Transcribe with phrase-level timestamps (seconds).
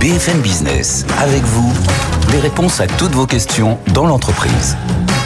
[0.00, 1.70] BFM Business, avec vous,
[2.32, 4.76] les réponses à toutes vos questions dans l'entreprise.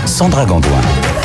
[0.07, 0.81] Sandra Gandoin.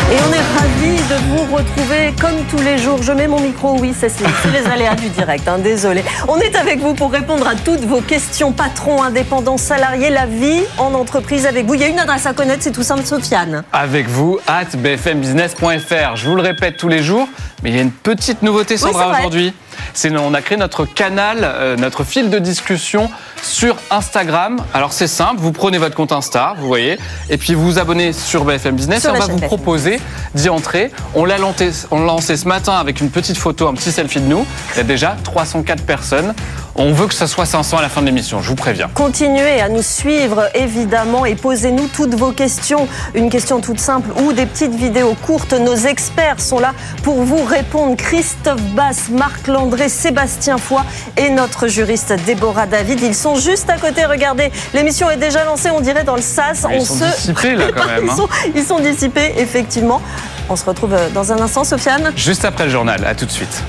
[0.09, 3.03] Et on est ravis de vous retrouver comme tous les jours.
[3.03, 4.09] Je mets mon micro, oui, c'est
[4.53, 6.01] les aléas du direct, hein, désolé.
[6.29, 10.61] On est avec vous pour répondre à toutes vos questions, patron, indépendant, salarié, la vie
[10.77, 11.73] en entreprise avec vous.
[11.73, 13.63] Il y a une adresse à connaître, c'est tout simple, Sofiane.
[13.73, 16.15] Avec vous, at bfmbusiness.fr.
[16.15, 17.27] Je vous le répète tous les jours,
[17.61, 19.53] mais il y a une petite nouveauté, Sandra, aujourd'hui.
[19.93, 23.09] C'est on a créé notre canal, euh, notre fil de discussion
[23.41, 24.57] sur Instagram.
[24.73, 26.97] Alors c'est simple, vous prenez votre compte Insta, vous voyez,
[27.29, 29.99] et puis vous vous abonnez sur BFM Business et on va vous proposer
[30.33, 30.91] d'y entrer.
[31.15, 34.45] On l'a lancé, lancé ce matin avec une petite photo, un petit selfie de nous.
[34.73, 36.33] Il y a déjà 304 personnes.
[36.79, 38.87] On veut que ce soit 500 à la fin de l'émission, je vous préviens.
[38.93, 42.87] Continuez à nous suivre évidemment et posez-nous toutes vos questions.
[43.15, 45.53] Une question toute simple ou des petites vidéos courtes.
[45.53, 47.95] Nos experts sont là pour vous répondre.
[47.97, 50.83] Christophe Bass, Marc Landré, Sébastien Foy
[51.17, 53.01] et notre juriste Déborah David.
[53.01, 54.05] Ils sont juste à côté.
[54.05, 56.67] Regardez, l'émission est déjà lancée, on dirait dans le SAS.
[56.71, 58.03] Ils sont dissipés là quand même.
[58.05, 58.15] ils, hein.
[58.15, 59.99] sont, ils sont dissipés effectivement.
[60.47, 62.13] On se retrouve dans un instant, Sofiane.
[62.15, 63.03] Juste après le journal.
[63.03, 63.63] À tout de suite.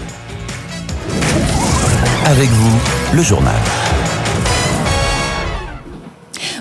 [2.29, 3.55] Avec vous, le journal.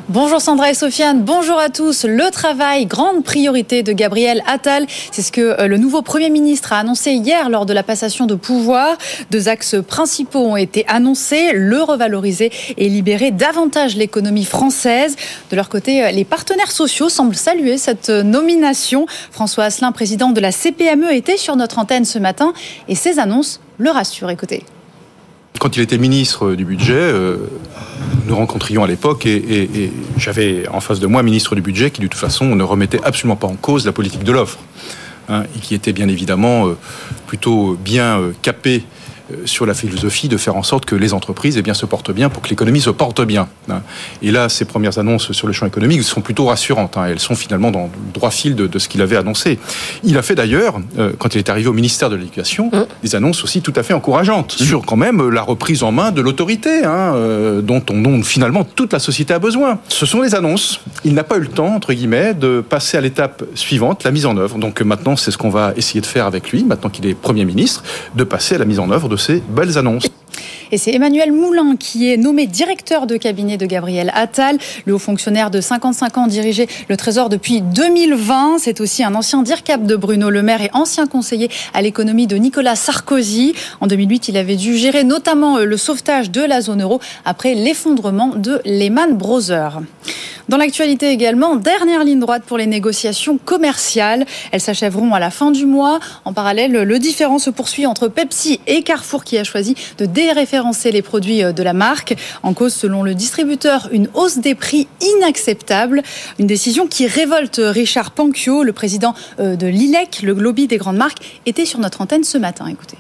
[0.08, 2.06] Bonjour Sandra et Sofiane, bonjour à tous.
[2.06, 4.86] Le travail, grande priorité de Gabriel Attal.
[5.12, 8.28] C'est ce que euh, le nouveau Premier ministre a annoncé hier lors de la passation
[8.28, 8.98] de pouvoir.
[9.30, 15.18] Deux axes principaux ont été annoncés, le revaloriser et libérer davantage l'économie française.
[15.52, 19.06] De leur côté, euh, les partenaires sociaux semblent saluer cette nomination.
[19.31, 22.54] François Asselin, président de la CPME, était sur notre antenne ce matin
[22.88, 24.30] et ces annonces le rassurent.
[24.30, 24.64] Écoutez.
[25.59, 27.38] Quand il était ministre du budget, euh,
[28.25, 32.02] nous rencontrions à l'époque et, j'avais en face de moi un ministre du budget qui
[32.02, 34.59] de toute façon ne remettait absolument pas en cause la politique de l'offre
[35.30, 36.78] hein, et qui était bien évidemment euh,
[37.25, 38.83] plutôt bien euh, capé
[39.45, 42.30] sur la philosophie de faire en sorte que les entreprises eh bien, se portent bien
[42.30, 43.47] pour que l'économie se porte bien.
[43.69, 43.81] Hein.
[44.22, 46.97] Et là, ces premières annonces sur le champ économique sont plutôt rassurantes.
[46.97, 47.06] Hein.
[47.09, 49.59] Elles sont finalement dans le droit fil de, ce qu'il avait annoncé.
[50.03, 52.85] Il a fait d'ailleurs, euh, quand il est arrivé au ministère de l'Éducation, mmh.
[53.03, 54.63] des annonces aussi tout à fait encourageantes mmh.
[54.63, 58.63] sur quand même la reprise en main de l'autorité, hein, euh, dont, on, dont finalement
[58.63, 59.79] toute la société a besoin.
[59.90, 60.81] Ce sont des annonces.
[61.03, 64.25] Il n'a pas eu le temps, entre guillemets, de passer à l'étape suivante, la mise
[64.25, 64.57] en œuvre.
[64.57, 67.46] Donc maintenant, c'est ce qu'on va essayer de faire avec lui, maintenant qu'il est Premier
[67.46, 67.84] ministre,
[68.16, 70.07] de passer à la mise en œuvre de ces belles annonces.
[70.72, 74.57] Et c'est Emmanuel Moulin qui est nommé directeur de cabinet de Gabriel Attal.
[74.85, 78.57] Le haut fonctionnaire de 55 ans dirigeait le Trésor depuis 2020.
[78.59, 82.35] C'est aussi un ancien DIRCAP de Bruno Le Maire et ancien conseiller à l'économie de
[82.35, 83.53] Nicolas Sarkozy.
[83.79, 87.55] En 2008, il avait dû gérer notamment euh, le sauvetage de la zone euro après
[87.55, 89.79] l'effondrement de Lehman Brothers.
[90.50, 94.25] Dans l'actualité également, dernière ligne droite pour les négociations commerciales.
[94.52, 96.00] Elles s'achèveront à la fin du mois.
[96.24, 100.47] En parallèle, le différent se poursuit entre Pepsi et Carrefour qui a choisi de déréférer
[100.91, 102.16] les produits euh, de la marque.
[102.44, 106.02] En cause, selon le distributeur, une hausse des prix inacceptable.
[106.40, 110.97] Une décision qui révolte Richard Panquio, le président euh, de l'ILEC, le lobby des grandes
[110.97, 112.68] marques, était sur notre antenne ce matin.
[112.68, 112.97] Écoutez.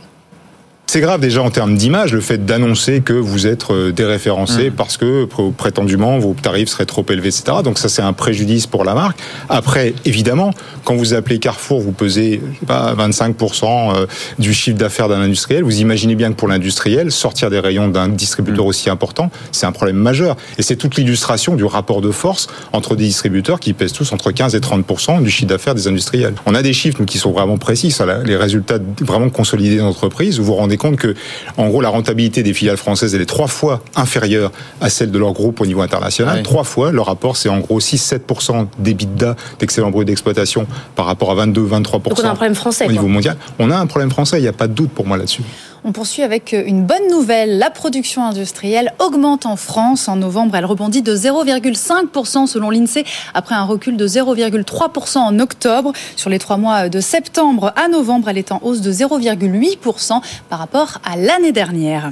[0.89, 4.73] C'est grave déjà en termes d'image, le fait d'annoncer que vous êtes euh, déréférencé mmh.
[4.73, 7.57] parce que prétendument vos tarifs seraient trop élevés, etc.
[7.61, 9.19] Donc ça c'est un préjudice pour la marque.
[9.49, 10.53] Après, évidemment,
[10.85, 14.05] quand vous appelez Carrefour, vous pesez je sais pas 25% euh,
[14.39, 15.65] du chiffre d'affaires d'un industriel.
[15.65, 18.69] Vous imaginez bien que pour l'industriel, sortir des rayons d'un distributeur mmh.
[18.69, 20.37] aussi important, c'est un problème majeur.
[20.57, 24.31] Et c'est toute l'illustration du rapport de force entre des distributeurs qui pèsent tous entre
[24.31, 26.35] 15 et 30% du chiffre d'affaires des industriels.
[26.45, 30.39] On a des chiffres qui sont vraiment précis, ça, les résultats vraiment consolidés d'entreprise.
[30.39, 31.15] Vous vous rendez compte que,
[31.57, 34.51] en gros, la rentabilité des filiales françaises, elle est trois fois inférieure
[34.81, 36.43] à celle de leur groupe au niveau international.
[36.43, 36.91] Trois fois.
[36.91, 42.23] Le rapport, c'est en gros 6-7% d'EBITDA, d'excellent bruit d'exploitation, par rapport à 22-23% on
[42.23, 43.37] a un problème français, au niveau mondial.
[43.59, 45.43] On a un problème français, il n'y a pas de doute pour moi là-dessus.
[45.83, 47.59] On poursuit avec une bonne nouvelle.
[47.59, 50.07] La production industrielle augmente en France.
[50.07, 55.93] En novembre, elle rebondit de 0,5% selon l'INSEE après un recul de 0,3% en octobre.
[56.15, 60.59] Sur les trois mois de septembre à novembre, elle est en hausse de 0,8% par
[60.59, 62.11] rapport à l'année dernière.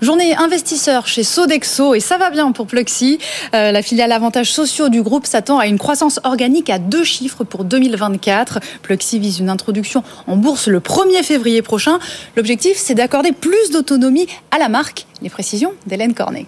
[0.00, 3.18] Journée investisseur chez Sodexo et ça va bien pour Pluxee.
[3.54, 7.44] Euh, la filiale avantages sociaux du groupe s'attend à une croissance organique à deux chiffres
[7.44, 8.60] pour 2024.
[8.82, 11.98] Pluxee vise une introduction en bourse le 1er février prochain.
[12.36, 15.06] L'objectif, c'est d'accorder plus d'autonomie à la marque.
[15.22, 16.46] Les précisions d'Hélène Cornet.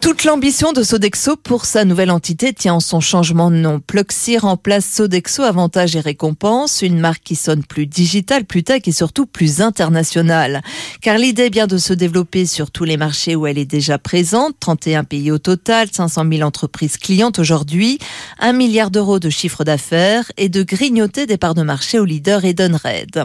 [0.00, 3.80] Toute l'ambition de Sodexo pour sa nouvelle entité tient en son changement de nom.
[3.80, 8.92] Pluxy remplace Sodexo Avantages et Récompenses, une marque qui sonne plus digitale, plus tech et
[8.92, 10.62] surtout plus internationale.
[11.00, 14.54] Car l'idée bien de se développer sur tous les marchés où elle est déjà présente,
[14.60, 17.98] 31 pays au total, 500 000 entreprises clientes aujourd'hui,
[18.38, 22.44] 1 milliard d'euros de chiffre d'affaires et de grignoter des parts de marché au leader
[22.44, 23.24] Edenred.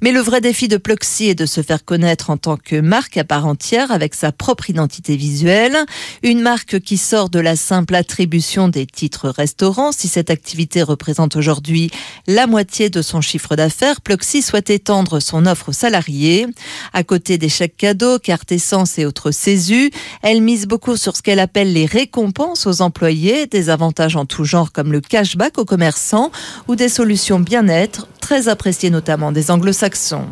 [0.00, 3.16] Mais le vrai défi de Pluxy est de se faire connaître en tant que marque
[3.16, 5.84] à part entière avec sa propre identité visuelle.
[6.22, 9.92] Une marque qui sort de la simple attribution des titres restaurants.
[9.92, 11.90] Si cette activité représente aujourd'hui
[12.26, 16.46] la moitié de son chiffre d'affaires, Pluxy souhaite étendre son offre aux salariés.
[16.92, 19.90] À côté des chèques cadeaux, cartes essence et autres CESU,
[20.22, 24.44] elle mise beaucoup sur ce qu'elle appelle les récompenses aux employés, des avantages en tout
[24.44, 26.30] genre comme le cashback aux commerçants
[26.68, 30.26] ou des solutions bien-être, très appréciées notamment des anglo-saxons.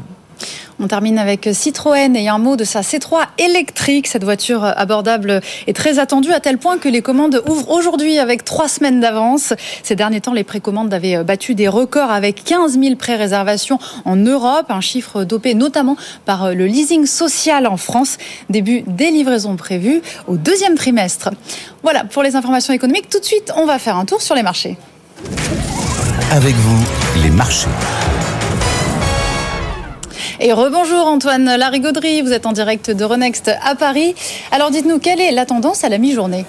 [0.78, 4.06] On termine avec Citroën et un mot de sa C3 électrique.
[4.06, 8.44] Cette voiture abordable est très attendue à tel point que les commandes ouvrent aujourd'hui avec
[8.44, 9.52] trois semaines d'avance.
[9.82, 14.66] Ces derniers temps, les précommandes avaient battu des records avec 15 000 pré-réservations en Europe,
[14.70, 18.16] un chiffre dopé notamment par le leasing social en France.
[18.48, 21.30] Début des livraisons prévues au deuxième trimestre.
[21.82, 23.08] Voilà pour les informations économiques.
[23.08, 24.76] Tout de suite, on va faire un tour sur les marchés.
[26.32, 26.84] Avec vous,
[27.22, 27.68] les marchés.
[30.42, 34.14] Et rebonjour Antoine Larigauderie, vous êtes en direct de Renext à Paris.
[34.50, 36.46] Alors dites-nous, quelle est la tendance à la mi-journée?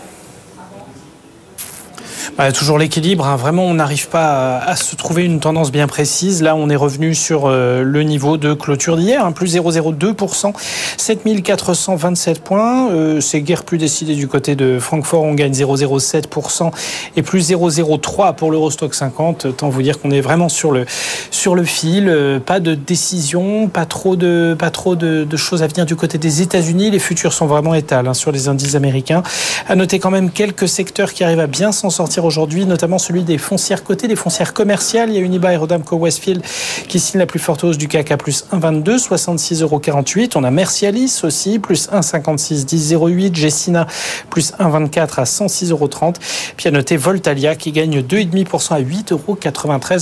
[2.37, 3.25] Bah, toujours l'équilibre.
[3.25, 3.35] Hein.
[3.35, 6.41] Vraiment, on n'arrive pas à, se trouver une tendance bien précise.
[6.41, 10.53] Là, on est revenu sur euh, le niveau de clôture d'hier, hein, plus 0,02%,
[10.97, 12.89] 7427 points.
[12.91, 15.23] Euh, c'est guère plus décidé du côté de Francfort.
[15.23, 16.71] On gagne 0,07%
[17.15, 19.57] et plus 0,03 pour l'Eurostock 50.
[19.57, 20.85] Tant vous dire qu'on est vraiment sur le,
[21.31, 22.07] sur le fil.
[22.09, 26.17] Euh, pas de décision, pas trop, de, pas trop de, choses à venir du côté
[26.17, 26.91] des États-Unis.
[26.91, 29.23] Les futurs sont vraiment étals hein, sur les indices américains.
[29.67, 33.23] À noter quand même quelques secteurs qui arrivent à bien s'en sortir aujourd'hui, notamment celui
[33.23, 35.09] des foncières cotées, des foncières commerciales.
[35.09, 36.41] Il y a Unibail Rodamco Westfield
[36.87, 39.81] qui signe la plus forte hausse du CAC à plus 1,22, 66,48 euros.
[40.35, 43.35] On a Mercialis aussi, plus 1,56, 10,08.
[43.35, 43.87] Gessina,
[44.29, 45.89] plus 1,24 à 106,30 euros.
[46.57, 49.31] Puis à noter Voltalia qui gagne 2,5% à 8,93 euros.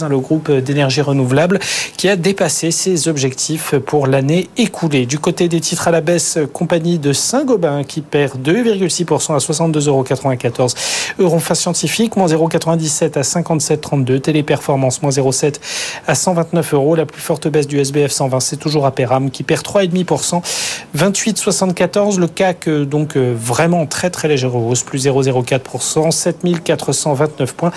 [0.03, 1.59] Hein, le groupe d'énergie renouvelable
[1.97, 5.06] qui a dépassé ses objectifs pour l'année écoulée.
[5.06, 10.75] Du côté des titres à la baisse, compagnie de Saint-Gobain qui perd 2,6% à 62,94
[11.19, 11.39] euros.
[11.53, 14.19] Scientifique moins 0,97 à 57,32.
[14.22, 15.56] Téléperformance, moins 0,7
[16.07, 16.96] à 129 euros.
[16.96, 20.42] La plus forte baisse du SBF 120, c'est toujours Aperam qui perd 3,5%,
[20.98, 22.19] 28,74.
[22.19, 27.72] Le CAC, euh, donc euh, vraiment très très légère hausse, plus 0,04%, 7429 points.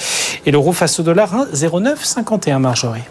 [0.46, 3.02] Et l'euro face au dollar, 0,951 Marjorie.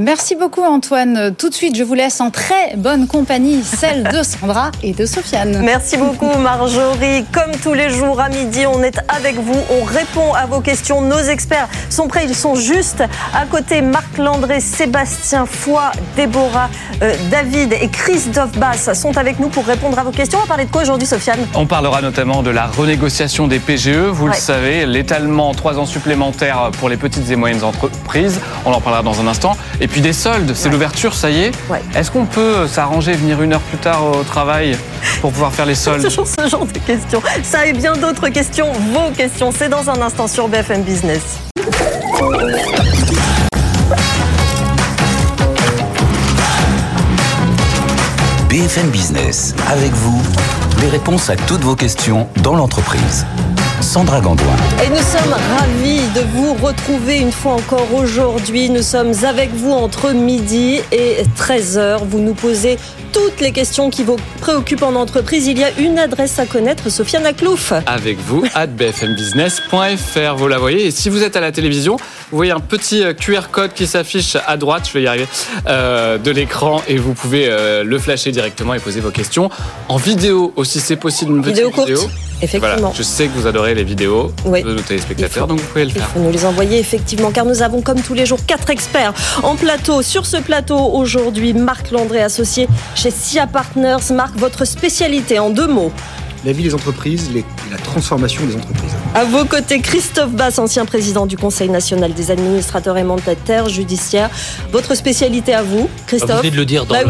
[0.00, 1.34] Merci beaucoup Antoine.
[1.36, 5.04] Tout de suite, je vous laisse en très bonne compagnie, celle de Sandra et de
[5.04, 5.60] Sofiane.
[5.64, 7.24] Merci beaucoup Marjorie.
[7.32, 11.00] Comme tous les jours à midi, on est avec vous, on répond à vos questions.
[11.02, 13.02] Nos experts sont prêts, ils sont juste
[13.34, 13.82] à côté.
[13.82, 16.70] Marc Landré, Sébastien Foy, Déborah,
[17.02, 20.38] euh, David et Christophe Bass sont avec nous pour répondre à vos questions.
[20.38, 21.40] On va parler de quoi aujourd'hui Sofiane?
[21.54, 23.88] On parlera notamment de la renégociation des PGE.
[23.88, 28.40] Vous le savez, l'étalement trois ans supplémentaires pour les petites et moyennes entreprises.
[28.64, 29.56] On en parlera dans un instant.
[29.80, 31.52] Et puis des soldes, c'est l'ouverture, ça y est.
[31.94, 34.76] Est-ce qu'on peut s'arranger, venir une heure plus tard au travail
[35.20, 37.22] pour pouvoir faire les soldes Toujours ce genre de questions.
[37.42, 41.38] Ça et bien d'autres questions, vos questions, c'est dans un instant sur BFM Business.
[48.48, 50.22] BFM Business, avec vous,
[50.80, 53.26] les réponses à toutes vos questions dans l'entreprise.
[53.88, 54.54] Sandra Gandoin.
[54.84, 58.68] Et nous sommes ravis de vous retrouver une fois encore aujourd'hui.
[58.68, 62.00] Nous sommes avec vous entre midi et 13h.
[62.04, 62.78] Vous nous posez
[63.18, 65.48] toutes les questions qui vous préoccupent en entreprise.
[65.48, 67.72] Il y a une adresse à connaître, Sofiane Aklouf.
[67.86, 70.36] Avec vous, at bfmbusiness.fr.
[70.36, 70.86] Vous la voyez.
[70.86, 71.96] Et si vous êtes à la télévision,
[72.30, 75.26] vous voyez un petit euh, QR code qui s'affiche à droite, je vais y arriver,
[75.66, 76.80] euh, de l'écran.
[76.86, 79.50] Et vous pouvez euh, le flasher directement et poser vos questions
[79.88, 81.32] en vidéo aussi, c'est possible.
[81.32, 81.90] Une petite vidéo courte.
[82.40, 82.92] Effectivement.
[82.94, 86.08] Je sais que vous adorez les vidéos de nos téléspectateurs, donc vous pouvez le faire.
[86.08, 89.12] Il faut nous les envoyer effectivement, car nous avons comme tous les jours quatre experts
[89.42, 90.02] en plateau.
[90.02, 94.12] Sur ce plateau aujourd'hui, Marc Landré, associé chez SIA Partners.
[94.12, 95.92] Marc, votre spécialité en deux mots
[96.44, 97.30] La vie des entreprises,
[97.70, 98.92] la transformation des entreprises.
[99.14, 104.30] À vos côtés, Christophe Bass, ancien président du Conseil national des administrateurs et mandataires judiciaires.
[104.70, 107.00] Votre spécialité à vous, Christophe Vous venez de le dire dans, bah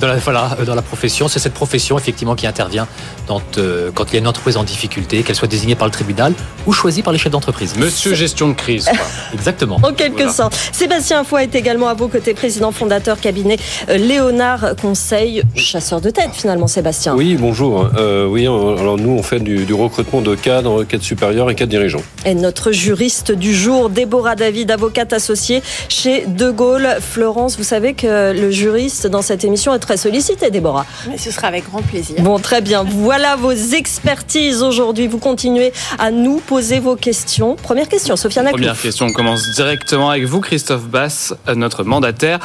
[0.00, 1.26] dans, la, voilà, dans la profession.
[1.26, 2.86] C'est cette profession, effectivement, qui intervient
[3.26, 5.92] quand, euh, quand il y a une entreprise en difficulté, qu'elle soit désignée par le
[5.92, 6.32] tribunal
[6.66, 7.76] ou choisie par les chefs d'entreprise.
[7.76, 8.88] Monsieur gestion de crise.
[9.34, 9.80] Exactement.
[9.82, 10.56] En quelque sorte.
[10.72, 13.56] Sébastien Foy est également à vos côtés, président fondateur cabinet
[13.88, 17.14] euh, Léonard Conseil, chasseur de tête finalement, Sébastien.
[17.14, 17.90] Oui, bonjour.
[17.96, 21.68] Euh, oui, alors nous, on fait du, du recrutement de cadres, cadres supérieurs et quatre
[21.68, 22.02] dirigeants.
[22.24, 26.88] Et notre juriste du jour, Déborah David, avocate associée chez De Gaulle.
[27.00, 30.86] Florence, vous savez que le juriste dans cette émission est très sollicité, Déborah.
[31.08, 32.16] Mais ce sera avec grand plaisir.
[32.20, 32.84] Bon, très bien.
[32.84, 35.06] Voilà vos expertises aujourd'hui.
[35.06, 37.56] Vous continuez à nous poser vos questions.
[37.56, 38.48] Première question, Sofiane.
[38.50, 42.40] Première question, on commence directement avec vous, Christophe Bass, notre mandataire.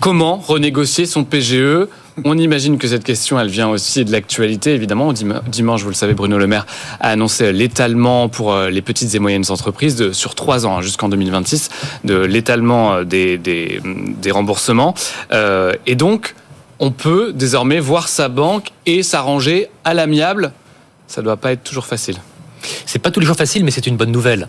[0.00, 1.88] Comment renégocier son PGE
[2.24, 5.12] on imagine que cette question, elle vient aussi de l'actualité, évidemment.
[5.12, 6.66] Dimanche, vous le savez, Bruno Le Maire
[6.98, 10.80] a annoncé l'étalement pour euh, les petites et moyennes entreprises de, sur trois ans, hein,
[10.80, 11.70] jusqu'en 2026,
[12.02, 14.94] de l'étalement euh, des, des, remboursements.
[15.32, 16.34] Euh, et donc,
[16.80, 20.52] on peut désormais voir sa banque et s'arranger à l'amiable.
[21.06, 22.16] Ça ne doit pas être toujours facile.
[22.84, 24.48] C'est pas tous les jours facile, mais c'est une bonne nouvelle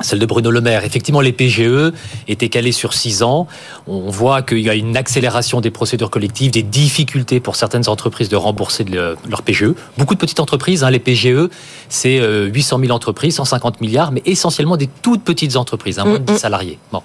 [0.00, 0.84] celle de Bruno Le Maire.
[0.84, 1.92] Effectivement, les PGE
[2.28, 3.46] étaient calés sur six ans.
[3.86, 8.28] On voit qu'il y a une accélération des procédures collectives, des difficultés pour certaines entreprises
[8.28, 9.74] de rembourser leur PGE.
[9.98, 11.48] Beaucoup de petites entreprises, hein, les PGE,
[11.88, 16.18] c'est 800 euh, 000 entreprises, 150 milliards, mais essentiellement des toutes petites entreprises, hein, moins
[16.18, 16.78] de 10 salariés.
[16.92, 17.02] Bon.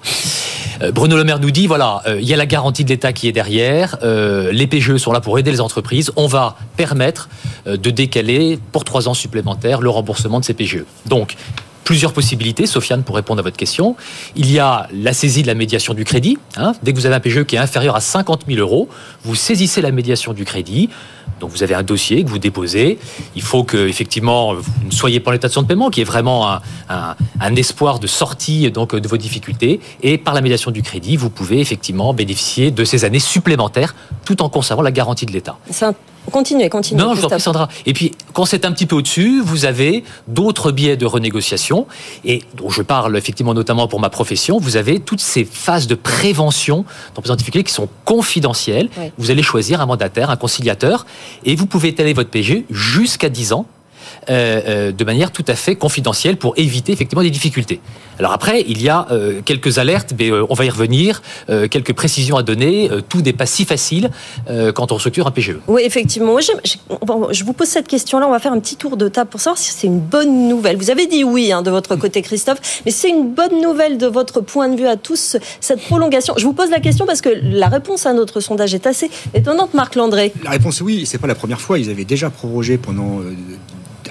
[0.81, 3.13] Euh, Bruno Le Maire nous dit, voilà, euh, il y a la garantie de l'État
[3.13, 7.29] qui est derrière, les PGE sont là pour aider les entreprises, on va permettre
[7.65, 10.83] de décaler pour trois ans supplémentaires le remboursement de ces PGE.
[11.05, 11.35] Donc,
[11.85, 13.95] plusieurs possibilités, Sofiane, pour répondre à votre question.
[14.35, 16.37] Il y a la saisie de la médiation du crédit.
[16.57, 16.73] Hein.
[16.83, 18.89] Dès que vous avez un PGE qui est inférieur à 50 000 euros,
[19.23, 20.89] vous saisissez la médiation du crédit.
[21.39, 22.97] Donc vous avez un dossier que vous déposez.
[23.35, 26.05] Il faut que effectivement vous ne soyez pas en état de de paiement, qui est
[26.05, 29.79] vraiment un, un, espoir de sortie donc de vos difficultés.
[30.01, 34.41] Et par la médiation du crédit, vous pouvez effectivement bénéficier de ces années supplémentaires, tout
[34.41, 35.57] en conservant la garantie de l'État.
[36.32, 37.01] Continuez, continuez.
[37.01, 37.67] Non, je vous en prie, Sandra.
[37.86, 41.88] Et puis, quand c'est un petit peu au-dessus, vous avez d'autres biais de renégociation.
[42.24, 44.60] Et dont je parle effectivement notamment pour ma profession.
[44.60, 48.89] Vous avez toutes ces phases de prévention dans difficultés qui sont confidentielles.
[49.17, 51.05] Vous allez choisir un mandataire, un conciliateur,
[51.44, 53.65] et vous pouvez étaler votre PG jusqu'à 10 ans
[54.29, 57.79] euh, euh, de manière tout à fait confidentielle pour éviter effectivement des difficultés.
[58.17, 61.22] Alors après, il y a euh, quelques alertes, mais on va y revenir,
[61.70, 62.89] quelques précisions à donner.
[63.10, 64.10] tout n'est pas si facile
[64.74, 65.58] quand on structure un PGE.
[65.67, 66.38] Oui, effectivement.
[66.39, 68.27] je, vous pose cette question-là.
[68.27, 70.77] On va faire un petit tour de table pour savoir si c'est une bonne nouvelle.
[70.77, 74.08] Vous avez dit oui hein, de votre côté, Christophe, mais c'est une bonne nouvelle de
[74.08, 76.34] votre point de vue à tous cette prolongation.
[76.38, 79.74] Je vous pose la question parce que la réponse à notre sondage est assez étonnante,
[79.74, 80.34] Marc Landré.
[80.44, 81.05] La réponse est oui.
[81.05, 81.79] C'est pas la première fois.
[81.79, 83.22] Ils avaient déjà prorogé pendant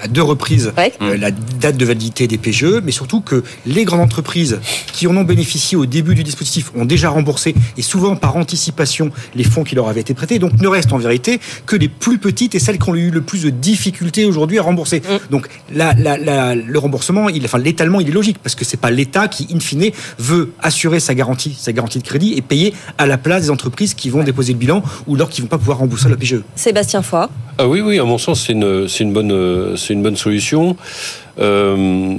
[0.01, 4.01] à deux reprises euh, la date de validité des PGE, mais surtout que les grandes
[4.01, 4.59] entreprises
[4.93, 9.11] qui en ont bénéficié au début du dispositif ont déjà remboursé et souvent par anticipation
[9.35, 10.39] les fonds qui leur avaient été prêtés.
[10.39, 13.21] Donc ne restent en vérité que les plus petites et celles qui ont eu le
[13.21, 14.99] plus de difficultés aujourd'hui à rembourser.
[14.99, 15.31] Mm.
[15.31, 19.27] Donc la, le remboursement, il, enfin l'étalement, il est logique parce que c'est pas l'État
[19.27, 23.17] qui, in fine, veut assurer sa garantie, sa garantie de crédit et payer à la
[23.17, 26.09] place des entreprises qui vont déposer le bilan ou alors qui vont pas pouvoir rembourser
[26.09, 26.41] le PGE.
[26.55, 27.27] Sébastien Foy.
[27.57, 30.75] Ah oui, oui, à mon sens, c'est une, une bonne c'est une bonne solution.
[31.39, 32.17] Euh,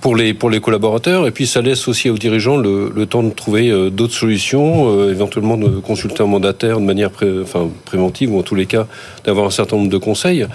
[0.00, 3.90] pour les, collaborateurs, et puis ça laisse aussi aux dirigeants le, temps de trouver euh,
[3.90, 7.10] d'autres solutions, euh, éventuellement de consulter un mandataire de manière
[7.84, 8.86] préventive, ou en tous les cas
[9.24, 10.46] d'avoir un certain nombre de conseils.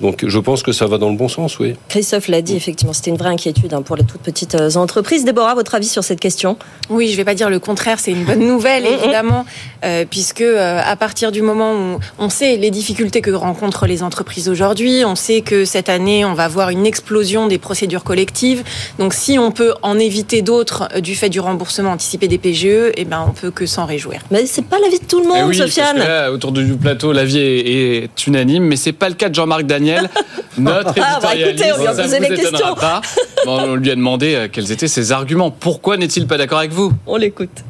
[0.00, 1.74] Donc je pense que ça va dans le bon sens, oui.
[1.88, 5.24] Christophe l'a dit, effectivement, c'était une vraie inquiétude hein, pour les toutes petites euh, entreprises.
[5.24, 6.56] Déborah, votre avis sur cette question?
[6.88, 9.02] Oui, je ne vais pas dire le contraire, c'est une bonne nouvelle, mm, mm.
[9.02, 9.44] évidemment,
[9.84, 14.02] euh, puisque euh, à partir du moment où on sait les difficultés que rencontrent les
[14.04, 18.62] entreprises aujourd'hui, on sait que cette année, on va voir une explosion des procédures collectives.
[19.00, 23.04] Donc si on peut en éviter d'autres du fait du remboursement anticipé des PGE, eh
[23.04, 24.20] ben, on peut que s'en réjouir.
[24.30, 25.98] Mais c'est pas l'avis de tout le monde, eh oui, Sofiane.
[25.98, 29.64] là, autour du plateau, l'avis est, est unanime, mais c'est pas le cas de Jean-Marc
[29.64, 29.87] Daniel
[30.58, 32.76] notre ah, bah, écoutez, on lui a posé les questions.
[33.46, 35.50] on lui a demandé euh, quels étaient ses arguments.
[35.50, 36.92] Pourquoi n'est-il pas d'accord avec vous?
[37.06, 37.64] On l'écoute.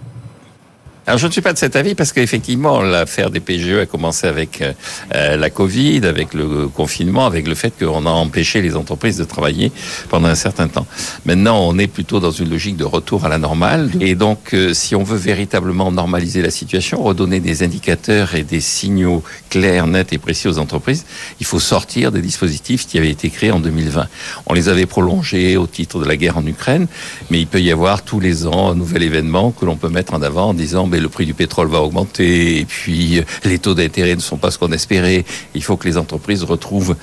[1.08, 4.26] Alors je ne suis pas de cet avis parce qu'effectivement l'affaire des PGE a commencé
[4.26, 4.74] avec euh,
[5.14, 9.24] euh, la Covid, avec le confinement, avec le fait qu'on a empêché les entreprises de
[9.24, 9.72] travailler
[10.10, 10.86] pendant un certain temps.
[11.24, 14.74] Maintenant on est plutôt dans une logique de retour à la normale et donc euh,
[14.74, 20.12] si on veut véritablement normaliser la situation, redonner des indicateurs et des signaux clairs, nets
[20.12, 21.06] et précis aux entreprises,
[21.40, 24.08] il faut sortir des dispositifs qui avaient été créés en 2020.
[24.44, 26.86] On les avait prolongés au titre de la guerre en Ukraine,
[27.30, 30.12] mais il peut y avoir tous les ans un nouvel événement que l'on peut mettre
[30.12, 34.14] en avant en disant le prix du pétrole va augmenter, et puis les taux d'intérêt
[34.14, 35.24] ne sont pas ce qu'on espérait.
[35.54, 36.96] Il faut que les entreprises retrouvent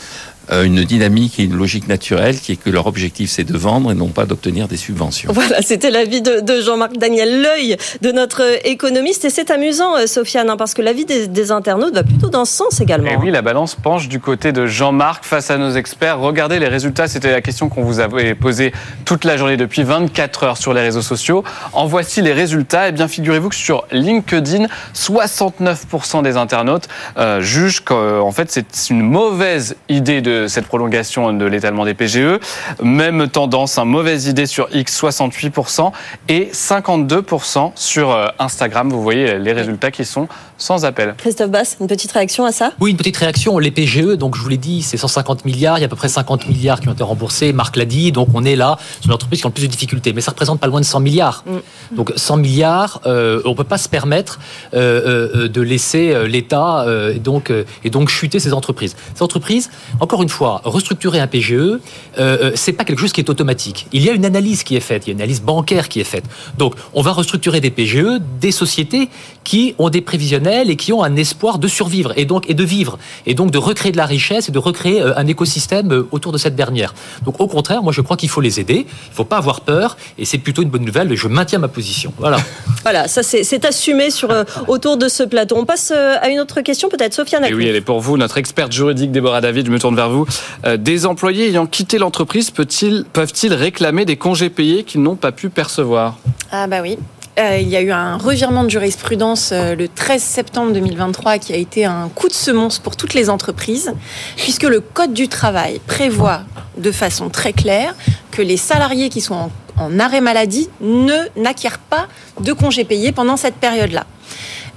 [0.51, 3.95] une dynamique et une logique naturelle qui est que leur objectif c'est de vendre et
[3.95, 5.31] non pas d'obtenir des subventions.
[5.33, 9.25] Voilà, c'était l'avis de, de Jean-Marc Daniel, l'œil de notre économiste.
[9.25, 12.45] Et c'est amusant, euh, Sofiane, hein, parce que l'avis des, des, internautes va plutôt dans
[12.45, 13.11] ce sens également.
[13.11, 16.19] Et oui, la balance penche du côté de Jean-Marc face à nos experts.
[16.19, 18.71] Regardez les résultats, c'était la question qu'on vous avait posée
[19.05, 21.43] toute la journée depuis 24 heures sur les réseaux sociaux.
[21.73, 22.87] En voici les résultats.
[22.87, 26.87] Et eh bien, figurez-vous que sur LinkedIn, 69% des internautes
[27.17, 32.39] euh, jugent qu'en fait c'est une mauvaise idée de cette prolongation de l'étalement des PGE.
[32.81, 35.91] Même tendance, une mauvaise idée sur X, 68%
[36.29, 38.89] et 52% sur euh, Instagram.
[38.89, 40.27] Vous voyez les résultats qui sont
[40.57, 41.15] sans appel.
[41.17, 42.71] Christophe Bass, une petite réaction à ça?
[42.79, 43.57] Oui, une petite réaction.
[43.59, 45.77] Les PGE, donc je vous l'ai dit, c'est 150 milliards.
[45.77, 47.53] Il y a à peu près 50 milliards qui ont été remboursés.
[47.53, 50.13] Marc l'a dit, donc on est là sur l'entreprise qui a le plus de difficultés.
[50.13, 51.43] Mais ça représente pas loin de 100 milliards.
[51.45, 51.95] Mm.
[51.95, 54.39] Donc 100 milliards, euh, on peut pas se permettre
[54.73, 57.51] euh, euh, de laisser l'État euh, et donc
[57.83, 58.95] et donc chuter ces entreprises.
[59.13, 59.69] Ces entreprises,
[59.99, 61.79] encore une fois, restructurer un PGE,
[62.17, 63.87] euh, c'est pas quelque chose qui est automatique.
[63.91, 65.99] Il y a une analyse qui est faite, il y a une analyse bancaire qui
[65.99, 66.25] est faite.
[66.57, 69.09] Donc on va restructurer des PGE, des sociétés
[69.43, 72.63] qui ont des prévisionnels et qui ont un espoir de survivre et donc et de
[72.63, 76.37] vivre et donc de recréer de la richesse et de recréer un écosystème autour de
[76.37, 76.93] cette dernière.
[77.23, 79.97] Donc au contraire, moi je crois qu'il faut les aider, il faut pas avoir peur
[80.17, 81.11] et c'est plutôt une bonne nouvelle.
[81.11, 82.13] Et je maintiens ma position.
[82.17, 82.37] Voilà.
[82.83, 84.29] voilà, ça c'est assumé sur
[84.67, 85.55] autour de ce plateau.
[85.57, 87.45] On passe euh, à une autre question, peut-être, Sofiane.
[87.45, 89.67] Et oui, elle est pour vous, notre experte juridique Déborah David.
[89.67, 90.25] Je me tourne vers vous.
[90.65, 95.49] Euh, des employés ayant quitté l'entreprise peuvent-ils réclamer des congés payés qu'ils n'ont pas pu
[95.49, 96.17] percevoir?
[96.51, 96.97] Ah bah oui.
[97.37, 101.51] Euh, il y a eu un revirement de jurisprudence euh, le 13 septembre 2023 qui
[101.51, 103.93] a été un coup de semonce pour toutes les entreprises,
[104.37, 106.41] puisque le Code du travail prévoit
[106.77, 107.93] de façon très claire
[108.31, 112.07] que les salariés qui sont en, arrêt maladie ne n'acquièrent pas
[112.39, 114.05] de congés payés pendant cette période-là.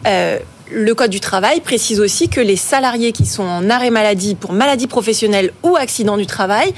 [0.08, 0.40] Euh,
[0.72, 4.52] le Code du travail précise aussi que les salariés qui sont en arrêt maladie pour
[4.52, 6.74] maladie professionnelle ou accident du travail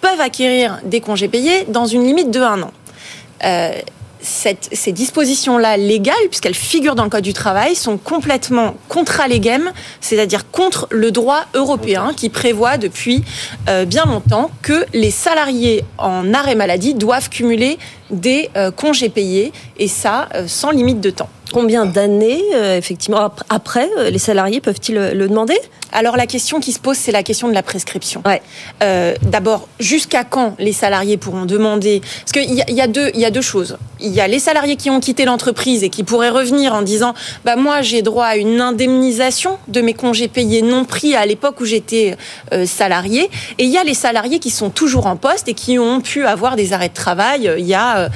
[0.00, 2.70] peuvent acquérir des congés payés dans une limite de un an.
[4.24, 9.70] Cette, ces dispositions-là légales, puisqu'elles figurent dans le Code du travail, sont complètement contra legem,
[10.00, 13.22] c'est-à-dire contre le droit européen qui prévoit depuis
[13.68, 17.78] euh, bien longtemps que les salariés en arrêt maladie doivent cumuler
[18.10, 21.28] des euh, congés payés, et ça euh, sans limite de temps.
[21.52, 25.56] Combien d'années, euh, effectivement, après, euh, les salariés peuvent-ils le, le, demander?
[25.94, 28.22] Alors la question qui se pose, c'est la question de la prescription.
[28.26, 28.42] Ouais.
[28.82, 32.02] Euh, D'abord, jusqu'à quand les salariés pourront demander?
[32.20, 33.78] Parce qu'il y, y, a deux, il y a deux choses.
[34.00, 37.14] Il y a les salariés qui ont quitté l'entreprise et qui pourraient revenir en disant,
[37.44, 41.60] bah moi j'ai droit à une indemnisation de mes congés payés non pris à l'époque
[41.60, 42.16] où j'étais
[42.52, 43.30] euh, salarié.
[43.58, 46.26] Et il y a les salariés qui sont toujours en poste et qui ont pu
[46.26, 48.08] avoir des arrêts de travail il y a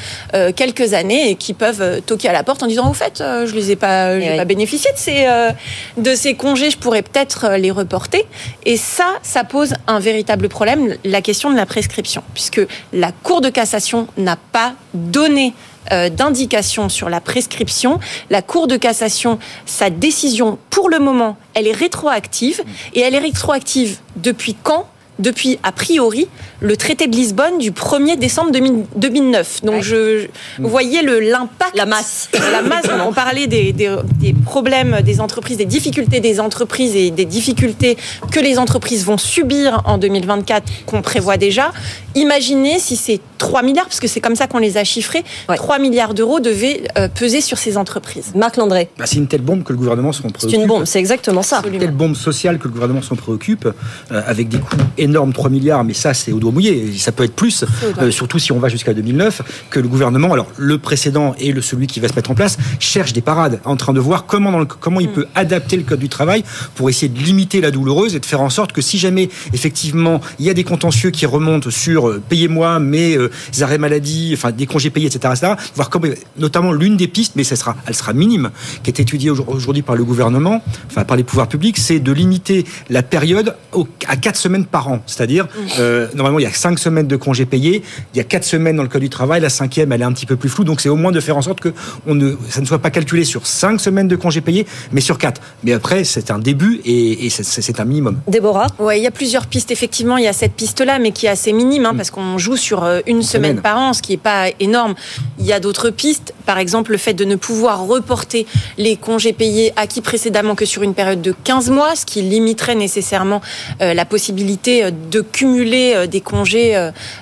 [0.56, 3.54] quelques années et qui peuvent toquer à la porte en disant, au fait euh, je
[3.54, 4.36] les ai pas, j'ai oui.
[4.36, 5.50] pas bénéficié de ces euh,
[5.96, 8.26] de ces congés, je pourrais peut-être euh, les reporter.
[8.64, 12.60] Et ça, ça pose un véritable problème, la question de la prescription, puisque
[12.92, 15.54] la Cour de cassation n'a pas donné
[15.92, 18.00] euh, d'indication sur la prescription.
[18.30, 22.62] La Cour de cassation, sa décision, pour le moment, elle est rétroactive.
[22.94, 24.88] Et elle est rétroactive depuis quand?
[25.18, 26.28] Depuis, a priori,
[26.60, 29.62] le traité de Lisbonne du 1er décembre 2009.
[29.64, 29.82] Donc, ouais.
[29.82, 30.26] je,
[30.58, 31.76] vous voyez l'impact.
[31.76, 32.28] La masse.
[32.34, 32.86] La masse.
[33.06, 37.96] on parlait des, des, des, problèmes des entreprises, des difficultés des entreprises et des difficultés
[38.30, 41.72] que les entreprises vont subir en 2024 qu'on prévoit déjà.
[42.18, 45.56] Imaginez si c'est 3 milliards, parce que c'est comme ça qu'on les a chiffrés, ouais.
[45.56, 48.32] 3 milliards d'euros devaient euh, peser sur ces entreprises.
[48.34, 48.88] Marc Landré.
[48.98, 50.50] Bah, c'est une telle bombe que le gouvernement s'en préoccupe.
[50.50, 51.60] C'est une bombe, c'est exactement ça.
[51.62, 55.32] C'est une telle bombe sociale que le gouvernement s'en préoccupe, euh, avec des coûts énorme,
[55.32, 57.64] 3 milliards, mais ça c'est au doigt mouillé, ça peut être plus,
[58.00, 61.62] euh, surtout si on va jusqu'à 2009, que le gouvernement, alors le précédent et le
[61.62, 64.50] celui qui va se mettre en place, cherche des parades, en train de voir comment,
[64.50, 65.12] dans le, comment il mm.
[65.12, 66.42] peut adapter le code du travail
[66.74, 70.20] pour essayer de limiter la douloureuse et de faire en sorte que si jamais effectivement
[70.40, 74.50] il y a des contentieux qui remontent sur euh, payez-moi mes euh, arrêts maladie, enfin
[74.52, 77.94] des congés payés, etc., etc., voir comment, notamment l'une des pistes, mais ça sera, elle
[77.94, 78.50] sera minime,
[78.82, 82.64] qui est étudiée aujourd'hui par le gouvernement, enfin par les pouvoirs publics, c'est de limiter
[82.90, 85.46] la période au, à 4 semaines par an, c'est-à-dire
[85.78, 87.82] euh, normalement, il y a cinq semaines de congés payés.
[88.14, 89.40] Il y a quatre semaines dans le code du travail.
[89.40, 90.64] La cinquième, elle est un petit peu plus floue.
[90.64, 91.72] Donc, c'est au moins de faire en sorte que
[92.06, 95.18] on ne, ça ne soit pas calculé sur cinq semaines de congés payés, mais sur
[95.18, 95.40] quatre.
[95.64, 98.18] Mais après, c'est un début et, et c'est un minimum.
[98.26, 98.68] Déborah?
[98.78, 99.70] Ouais, il y a plusieurs pistes.
[99.70, 102.56] Effectivement, il y a cette piste-là, mais qui est assez minime, hein, parce qu'on joue
[102.56, 104.94] sur euh, une semaine par an, ce qui n'est pas énorme.
[105.38, 108.46] Il y a d'autres pistes, par exemple le fait de ne pouvoir reporter
[108.78, 112.76] les congés payés acquis précédemment que sur une période de 15 mois, ce qui limiterait
[112.76, 113.42] nécessairement
[113.80, 116.76] la possibilité de cumuler des congés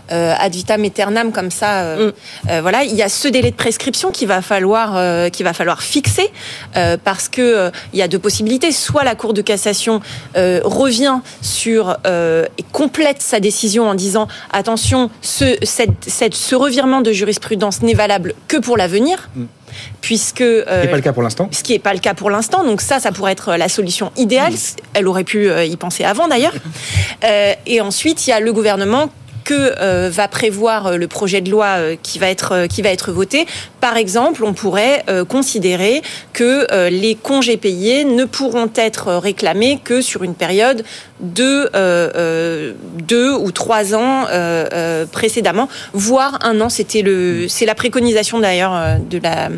[0.09, 1.97] ad vitam aeternam comme ça.
[1.97, 2.13] Mm.
[2.61, 6.31] voilà, il y a ce délai de prescription qu'il va falloir, qu'il va falloir fixer
[7.05, 8.73] parce que il y a deux possibilités.
[8.73, 10.01] Soit la Cour de cassation
[10.35, 17.83] revient sur et complète sa décision en disant attention, ce, cette, ce revirement de jurisprudence
[17.83, 19.29] n'est valable que pour l'avenir.
[19.35, 19.45] Mm.
[20.01, 21.49] Puisque, euh, ce qui n'est pas le cas pour l'instant.
[21.51, 22.65] Ce qui n'est pas le cas pour l'instant.
[22.65, 24.55] Donc ça, ça pourrait être la solution idéale.
[24.55, 24.83] Mm.
[24.95, 26.55] Elle aurait pu euh, y penser avant d'ailleurs.
[27.25, 29.11] Euh, et ensuite, il y a le gouvernement
[29.47, 32.91] que euh, va prévoir euh, le projet de loi euh, qui va être qui va
[32.91, 33.47] être voté.
[33.81, 40.25] Par exemple, on pourrait considérer que les congés payés ne pourront être réclamés que sur
[40.25, 40.83] une période
[41.21, 41.71] de
[43.03, 44.27] deux ou trois ans
[45.13, 46.69] précédemment, voire un an.
[46.69, 49.49] C'était le c'est la préconisation d'ailleurs de la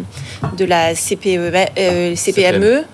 [0.56, 2.84] de la CPE, CPME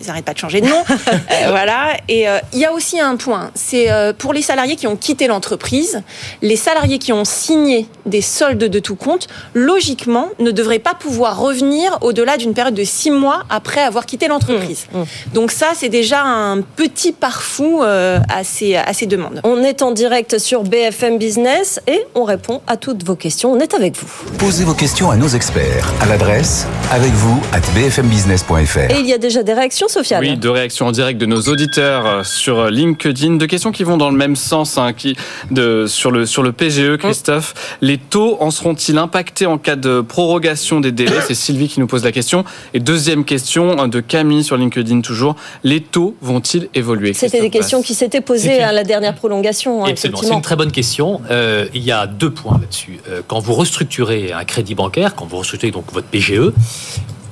[0.00, 0.82] ils n'arrêtent pas de changer de nom.
[1.32, 1.96] Euh, voilà.
[2.08, 4.96] Et euh, il y a aussi un point, c'est euh, pour les salariés qui ont
[4.96, 6.02] quitté l'entreprise,
[6.40, 11.40] les salariés qui ont signé des soldes de tout compte, logiquement, ne devraient pas pouvoir
[11.40, 14.86] revenir au-delà d'une période de six mois après avoir quitté l'entreprise.
[14.92, 15.04] Mmh, mmh.
[15.34, 17.82] Donc ça, c'est déjà un petit parfou
[18.28, 19.40] à ces, à ces demandes.
[19.44, 23.52] On est en direct sur BFM Business et on répond à toutes vos questions.
[23.52, 24.08] On est avec vous.
[24.38, 28.90] Posez vos questions à nos experts à l'adresse avec vous at bfmbusiness.fr.
[28.90, 29.88] Et il y a déjà des réactions
[30.20, 33.36] oui, deux réactions en direct de nos auditeurs euh, sur euh, LinkedIn.
[33.36, 35.16] Deux questions qui vont dans le même sens hein, qui,
[35.50, 37.54] de, sur, le, sur le PGE, Christophe.
[37.80, 41.20] Les taux en seront-ils impactés en cas de prorogation des délais?
[41.26, 42.44] C'est Sylvie qui nous pose la question.
[42.74, 45.36] Et deuxième question euh, de Camille sur LinkedIn toujours.
[45.64, 49.84] Les taux vont-ils évoluer C'était des questions qui s'étaient posées à la dernière prolongation.
[49.84, 51.20] Hein, c'est une très bonne question.
[51.30, 53.00] il y a deux points là-dessus.
[53.26, 56.52] quand vous restructurez un crédit bancaire, quand vous restructurez donc votre PGE,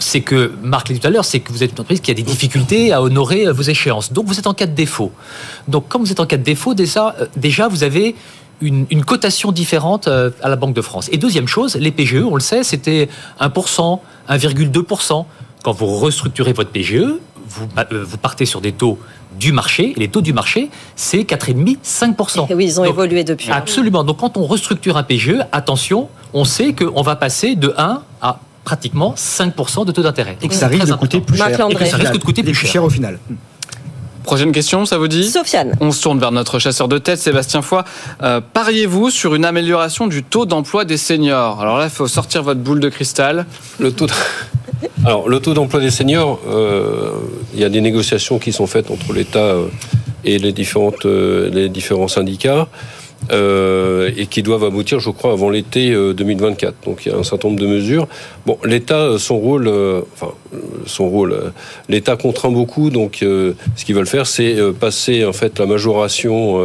[0.04, 2.10] c'est que, Marc l'a dit tout à l'heure, c'est que vous êtes une entreprise qui
[2.10, 4.12] a des difficultés à honorer euh, vos échéances.
[4.12, 5.12] Donc vous êtes en cas de défaut.
[5.68, 8.14] Donc quand vous êtes en cas de défaut, déjà, euh, déjà vous avez
[8.60, 11.08] une, cotation différente euh, à la Banque de France.
[11.12, 13.08] Et deuxième chose, les PGE, on le sait, c'était
[13.40, 15.24] 1%, 1,2%.
[15.62, 17.04] Quand vous restructurez votre PGE,
[17.48, 18.98] vous, vous partez sur des taux
[19.38, 19.92] du marché.
[19.96, 22.50] Et les taux du marché, c'est 4,5, 5%.
[22.50, 23.50] Et oui, ils ont évolué depuis.
[23.50, 24.04] Absolument.
[24.04, 28.38] Donc quand on restructure un PGE, attention, on sait qu'on va passer de 1 à
[28.64, 30.38] pratiquement 5% de taux d'intérêt.
[30.42, 31.68] Et que ça risque de coûter plus cher.
[31.70, 32.82] Et que ça risque de coûter plus cher.
[32.82, 33.18] au final.
[34.24, 35.30] Prochaine question, ça vous dit?
[35.30, 35.76] Sofiane.
[35.80, 37.82] On se tourne vers notre chasseur de tête, Sébastien Foy.
[38.22, 41.60] Euh, pariez-vous sur une amélioration du taux d'emploi des seniors?
[41.60, 43.44] Alors là, il faut sortir votre boule de cristal.
[43.78, 44.06] Le taux
[45.04, 47.10] Alors, le taux d'emploi des seniors, euh,
[47.52, 49.66] il y a des négociations qui sont faites entre l'État euh,
[50.24, 52.68] et les, différentes, les différents syndicats.
[53.32, 56.68] Euh, et qui doivent aboutir, je crois, avant l'été 2024.
[56.68, 58.06] Euh, Donc il y a un certain nombre de mesures.
[58.44, 59.68] Bon, l'État, euh, son rôle,
[60.12, 60.32] enfin
[60.84, 61.52] son rôle,
[61.88, 62.90] l'État contraint beaucoup.
[62.90, 66.62] Donc ce qu'ils veulent faire, c'est passer en fait la majoration,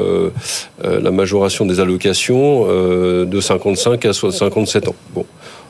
[0.84, 4.96] la majoration des allocations de 55 à 57 ans.
[5.14, 5.26] Bon,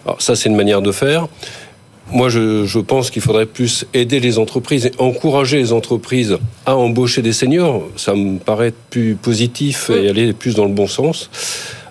[0.06, 1.28] alors ça c'est une manière de faire.
[2.12, 7.22] Moi, je, pense qu'il faudrait plus aider les entreprises et encourager les entreprises à embaucher
[7.22, 7.84] des seniors.
[7.98, 11.30] Ça me paraît plus positif et aller plus dans le bon sens.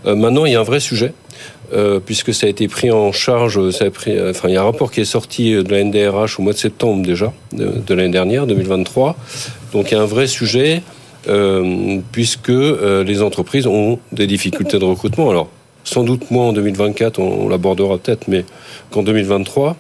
[0.07, 1.13] Euh, maintenant, il y a un vrai sujet.
[1.75, 4.63] Euh, puisque ça a été pris en charge, ça a pris, enfin, il y a
[4.63, 8.09] un rapport qui est sorti de la NDRH au mois de septembre déjà, de, l'année
[8.09, 9.15] dernière, 2023.
[9.75, 10.81] Donc il y a un vrai sujet,
[11.29, 15.29] euh, puisque les entreprises ont des difficultés de recrutement.
[15.29, 15.51] Alors,
[15.85, 18.47] sans doute moins en 2024, on l'abordera peut-être, mais
[18.91, 19.77] qu'en 2023,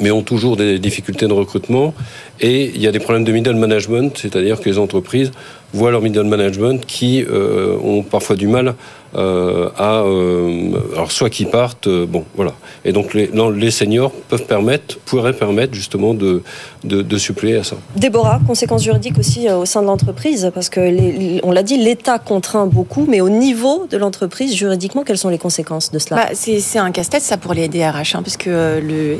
[0.00, 1.94] mais ont toujours des difficultés de recrutement.
[2.40, 5.30] Et il y a des problèmes de middle management, c'est-à-dire que les entreprises
[5.72, 8.74] voient leur middle management qui euh, ont parfois du mal
[9.16, 12.52] à euh, alors soit qui partent bon voilà
[12.84, 16.42] et donc les, les seniors peuvent permettre pourraient permettre justement de,
[16.82, 17.76] de, suppléer à ça.
[17.96, 22.18] Déborah, conséquences juridiques aussi au sein de l'entreprise parce que les, on l'a dit l'État
[22.18, 26.16] contraint beaucoup mais au niveau de l'entreprise juridiquement quelles sont les conséquences de cela?
[26.16, 29.18] Bah, c'est, un casse-tête ça pour les DRH hein, parce que le,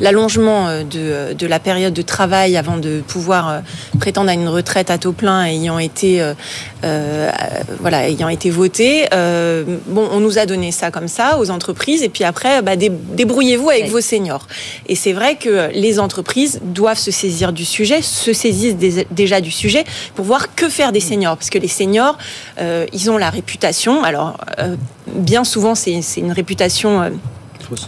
[0.00, 3.60] l'allongement de, de la période de travail avant de pouvoir
[4.00, 6.22] prétendre à une retraite à taux plein ayant été
[6.84, 7.30] euh,
[7.80, 12.02] voilà ayant été voté euh, bon, on nous a donné ça comme ça aux entreprises,
[12.02, 14.46] et puis après, bah, débrouillez-vous avec vos seniors.
[14.88, 18.76] Et c'est vrai que les entreprises doivent se saisir du sujet, se saisissent
[19.10, 22.18] déjà du sujet pour voir que faire des seniors, parce que les seniors,
[22.60, 24.02] euh, ils ont la réputation.
[24.02, 27.10] Alors, euh, bien souvent, c'est une réputation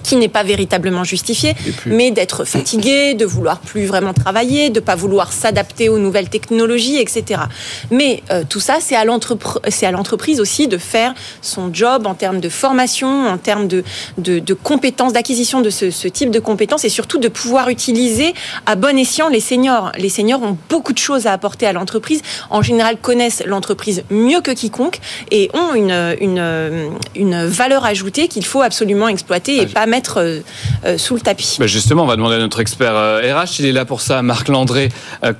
[0.03, 1.55] qui n'est pas véritablement justifié,
[1.87, 6.99] mais d'être fatigué, de vouloir plus vraiment travailler, de pas vouloir s'adapter aux nouvelles technologies,
[6.99, 7.43] etc.
[7.91, 12.49] Mais euh, tout ça, c'est à l'entreprise aussi de faire son job en termes de
[12.49, 13.85] formation, en termes de,
[14.19, 18.35] de, compétences, d'acquisition de ce, ce, type de compétences et surtout de pouvoir utiliser
[18.67, 19.93] à bon escient les seniors.
[19.99, 22.23] Les seniors ont beaucoup de choses à apporter à l'entreprise.
[22.51, 24.99] En général, connaissent l'entreprise mieux que quiconque
[25.31, 30.41] et ont une, une, une valeur ajoutée qu'il faut absolument exploiter et pas mettre euh,
[30.85, 31.57] euh, sous le tapis.
[31.59, 34.23] Bah justement, on va demander à notre expert RH, euh, il est là pour ça,
[34.23, 34.91] Marc Landré,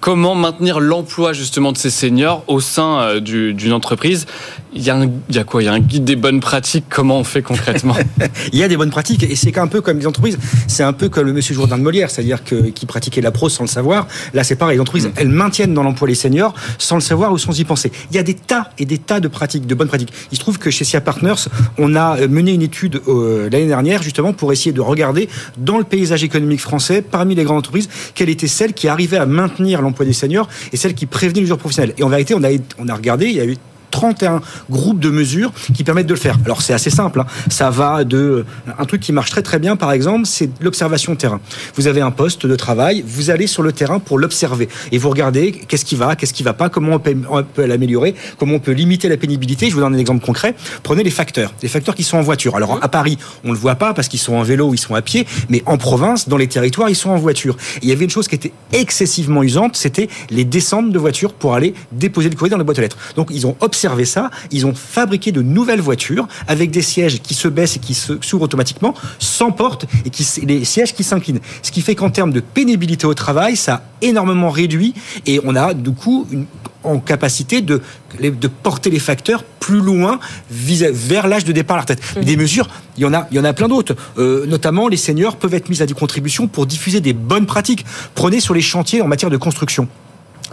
[0.01, 4.27] comment maintenir l'emploi justement de ces seniors au sein d'une entreprise
[4.73, 5.63] il y, a il y, a quoi?
[5.63, 6.85] Il y a un guide des bonnes pratiques?
[6.89, 7.97] Comment on fait concrètement?
[8.53, 10.39] Il y a des bonnes pratiques et c'est un peu comme les entreprises.
[10.67, 13.53] C'est un peu comme le Monsieur Jourdain de Molière, c'est-à-dire que qui pratiquait la prose
[13.53, 14.07] sans le savoir.
[14.35, 14.77] Là, c'est pareil.
[14.77, 15.13] Les entreprises, mm.
[15.17, 17.91] elles maintiennent dans l'emploi les seniors sans le savoir ou sans y penser.
[18.11, 20.13] Il y a des tas et des tas de pratiques, de bonnes pratiques.
[20.31, 24.03] Il se trouve que chez SIA Partners, on a mené une étude euh, l'année dernière
[24.03, 28.29] justement pour essayer de regarder dans le paysage économique français, parmi les grandes entreprises, quelle
[28.29, 31.59] était celle qui arrivait à maintenir l'emploi des seniors et celle qui prévenait les joueurs
[31.59, 31.95] professionnels.
[31.97, 33.57] Et en vérité, on a, on a regardé, il y a eu
[33.91, 36.39] 31 groupes de mesures qui permettent de le faire.
[36.45, 37.27] Alors c'est assez simple, hein.
[37.49, 38.45] ça va de
[38.79, 41.41] un truc qui marche très très bien par exemple, c'est l'observation terrain.
[41.75, 45.11] Vous avez un poste de travail, vous allez sur le terrain pour l'observer et vous
[45.11, 48.73] regardez qu'est-ce qui va, qu'est-ce qui va pas, comment on peut, l'améliorer, comment on peut
[48.73, 49.69] limiter la pénibilité.
[49.69, 50.55] Je vous donne un exemple concret.
[50.83, 52.57] Prenez les facteurs, les facteurs qui sont en voiture.
[52.57, 55.03] Alors à Paris, on le voit pas parce qu'ils sont en vélo, ils sont à
[55.03, 57.57] pied, mais en province, dans les territoires, ils sont en voiture.
[57.83, 61.55] il y avait une chose qui était excessivement usante, c'était les descentes de voitures pour
[61.55, 62.99] aller déposer le courrier dans la boîte aux lettres.
[63.17, 64.31] Donc ils ont observé observé ça.
[64.51, 68.43] Ils ont fabriqué de nouvelles voitures avec des sièges qui se baissent et qui s'ouvrent
[68.43, 71.39] automatiquement, sans porte et qui, les sièges qui s'inclinent.
[71.63, 74.95] Ce qui fait qu'en termes de pénibilité au travail, ça a énormément réduit
[75.27, 76.47] et on a du coup une,
[76.83, 77.81] en capacité de,
[78.21, 80.19] de porter les facteurs plus loin
[80.51, 82.03] vers l'âge de départ à la retraite.
[82.17, 82.25] Mmh.
[82.25, 83.95] Des mesures, il y en a, il y en a plein d'autres.
[84.19, 87.85] Euh, notamment, les seniors peuvent être mis à des contributions pour diffuser des bonnes pratiques.
[88.17, 89.87] Prenez sur les chantiers en matière de construction.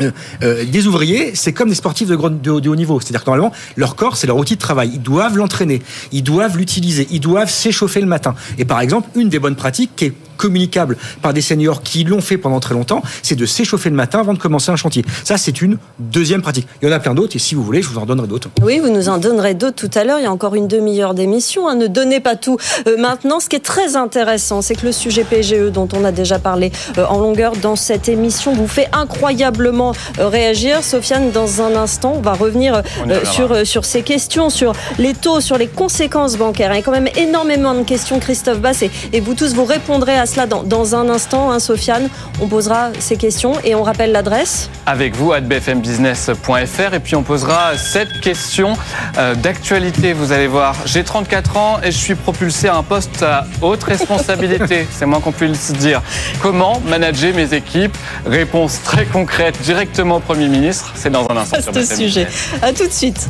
[0.02, 0.12] Euh,
[0.44, 3.00] euh, des ouvriers, c'est comme des sportifs de, de, haut niveau.
[3.00, 4.92] C'est-à-dire que normalement, leur corps, c'est leur outil de travail.
[4.94, 5.82] Ils doivent l'entraîner,
[6.12, 8.36] ils doivent l'utiliser, ils doivent s'échauffer le matin.
[8.58, 12.22] Et par exemple, une des bonnes pratiques qui est communicable par des seniors qui l'ont
[12.22, 15.06] fait pendant très longtemps, c'est de s'échauffer le matin avant de commencer un chantier.
[15.24, 16.68] Ça, c'est une deuxième pratique.
[16.82, 18.50] Il y en a plein d'autres et si vous voulez, je vous en donnerai d'autres.
[18.62, 20.20] Oui, vous nous en donnerez d'autres tout à l'heure.
[20.20, 21.68] Il y a encore une demi-heure d'émission.
[21.68, 21.76] Hein.
[21.76, 22.58] Ne donnez pas tout.
[22.88, 26.12] Euh, maintenant, ce qui est très intéressant, c'est que le sujet PGE, dont on a
[26.12, 30.84] déjà parlé euh, en longueur dans cette émission, vous fait incroyablement euh, réagir.
[30.84, 32.82] Sofiane, dans un instant, on va revenir
[33.24, 36.72] sur, sur ces questions, sur les taux, sur les conséquences bancaires.
[36.74, 39.66] Il y a quand même énormément de questions, Christophe Bass, et, et vous tous, vous
[39.66, 42.10] répondrez à cela dans, un instant, hein, Sofiane.
[42.42, 44.70] On posera ces questions et on rappelle l'adresse.
[44.86, 46.94] Avec vous, à bfmbusiness.fr.
[46.94, 48.74] Et puis on posera cette question
[49.18, 50.14] euh, d'actualité.
[50.14, 53.84] Vous allez voir, j'ai 34 ans et je suis propulsé à un poste à haute
[53.96, 54.88] responsabilité.
[54.92, 56.02] C'est moins qu'on puisse dire.
[56.42, 57.98] Comment manager mes équipes?
[58.26, 60.94] Réponse très concrète directement au Premier ministre.
[60.96, 61.62] C'est dans un instant.
[61.62, 62.28] sur ce sujet.
[62.62, 63.30] À tout de suite.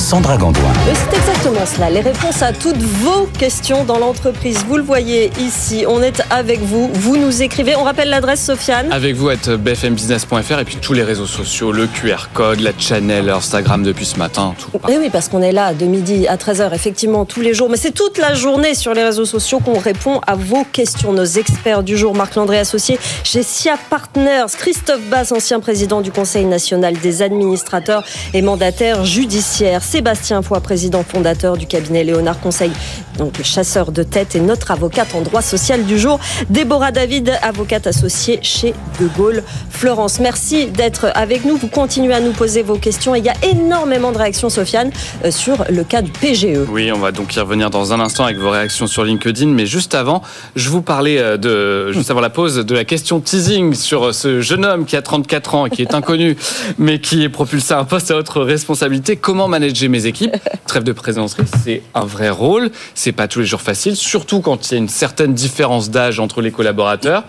[0.00, 0.72] Sandra Gandoin.
[0.86, 4.64] c'est exactement cela, les réponses à toutes vos questions dans l'entreprise.
[4.66, 7.76] Vous le voyez ici, on est avec vous, vous nous écrivez.
[7.76, 11.86] On rappelle l'adresse, Sofiane Avec vous, à bfmbusiness.fr et puis tous les réseaux sociaux, le
[11.86, 14.70] QR code, la channel, Instagram depuis ce matin, tout.
[14.90, 17.68] Et oui, parce qu'on est là de midi à 13h, effectivement, tous les jours.
[17.68, 21.12] Mais c'est toute la journée sur les réseaux sociaux qu'on répond à vos questions.
[21.12, 26.10] Nos experts du jour, Marc Landré, associé chez SIA Partners, Christophe Bass, ancien président du
[26.10, 29.82] Conseil national des administrateurs et mandataires judiciaires.
[29.90, 32.70] Sébastien Foy, président fondateur du cabinet Léonard Conseil,
[33.18, 37.88] donc chasseur de tête, et notre avocate en droit social du jour, Déborah David, avocate
[37.88, 40.20] associée chez De Gaulle Florence.
[40.20, 41.56] Merci d'être avec nous.
[41.56, 43.16] Vous continuez à nous poser vos questions.
[43.16, 44.92] il y a énormément de réactions, Sofiane,
[45.24, 46.68] euh, sur le cas du PGE.
[46.68, 49.48] Oui, on va donc y revenir dans un instant avec vos réactions sur LinkedIn.
[49.48, 50.22] Mais juste avant,
[50.54, 54.40] je vous parlais euh, de, juste avant la pause, de la question teasing sur ce
[54.40, 56.36] jeune homme qui a 34 ans et qui est inconnu,
[56.78, 59.16] mais qui est propulsé à un poste à haute responsabilité.
[59.16, 60.36] Comment manager mes équipes.
[60.66, 62.70] Trêve de présenterie, c'est un vrai rôle.
[62.94, 66.20] C'est pas tous les jours facile, surtout quand il y a une certaine différence d'âge
[66.20, 67.24] entre les collaborateurs.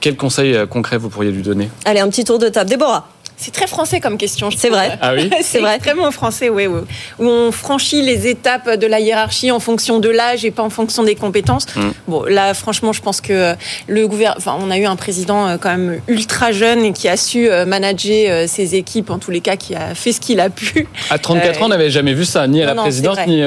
[0.00, 1.70] Quels conseils euh, concrets vous pourriez lui donner?
[1.84, 2.70] Allez, un petit tour de table.
[2.70, 3.08] Déborah
[3.38, 4.50] c'est très français comme question.
[4.54, 4.98] C'est vrai.
[5.00, 5.76] Ah oui C'est vrai.
[5.76, 6.80] Extrêmement français, oui, oui.
[7.20, 10.70] Où on franchit les étapes de la hiérarchie en fonction de l'âge et pas en
[10.70, 11.66] fonction des compétences.
[11.76, 11.80] Mm.
[12.08, 13.54] Bon, là, franchement, je pense que euh,
[13.86, 17.08] le gouvernement, enfin, on a eu un président euh, quand même ultra jeune et qui
[17.08, 20.40] a su euh, manager ses équipes, en tous les cas, qui a fait ce qu'il
[20.40, 20.88] a pu.
[21.10, 23.42] À 34 ans, on n'avait jamais vu ça, ni à la présidence, ni,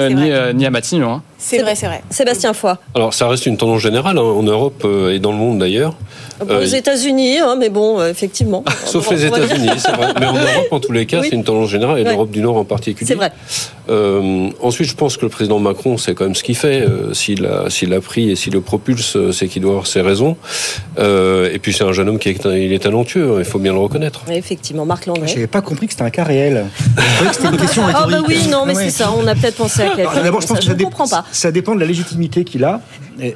[0.53, 1.15] ni, à Matignon.
[1.15, 1.23] Hein.
[1.43, 2.03] C'est vrai, c'est vrai.
[2.11, 2.75] Sébastien Foy.
[2.93, 5.95] Alors, ça reste une tendance générale hein, en Europe euh, et dans le monde d'ailleurs.
[6.45, 8.63] Bon, aux États-Unis, hein, mais bon, euh, effectivement.
[8.85, 10.13] Sauf les États-Unis, c'est vrai.
[10.19, 11.27] Mais en Europe, en tous les cas, oui.
[11.29, 13.07] c'est une tendance générale et l'Europe du Nord en particulier.
[13.07, 13.31] C'est vrai.
[13.89, 16.81] Euh, ensuite, je pense que le président Macron, c'est quand même ce qu'il fait.
[16.81, 20.01] Euh, s'il a, s'il a pris et s'il le propulse, c'est qu'il doit avoir ses
[20.01, 20.37] raisons.
[20.99, 23.33] Euh, et puis, c'est un jeune homme qui est, il est talentueux.
[23.33, 24.21] Hein, il faut bien le reconnaître.
[24.31, 25.27] Effectivement, Marc Landry.
[25.27, 26.67] Je n'avais pas compris que c'était un cas réel.
[27.33, 29.11] c'était une question Ah bah oui, non, mais c'est ça.
[29.17, 31.25] On a peut-être pensé à quelque D'abord, je pense que ça, comprends pas.
[31.31, 32.81] Ça dépend de la légitimité qu'il a.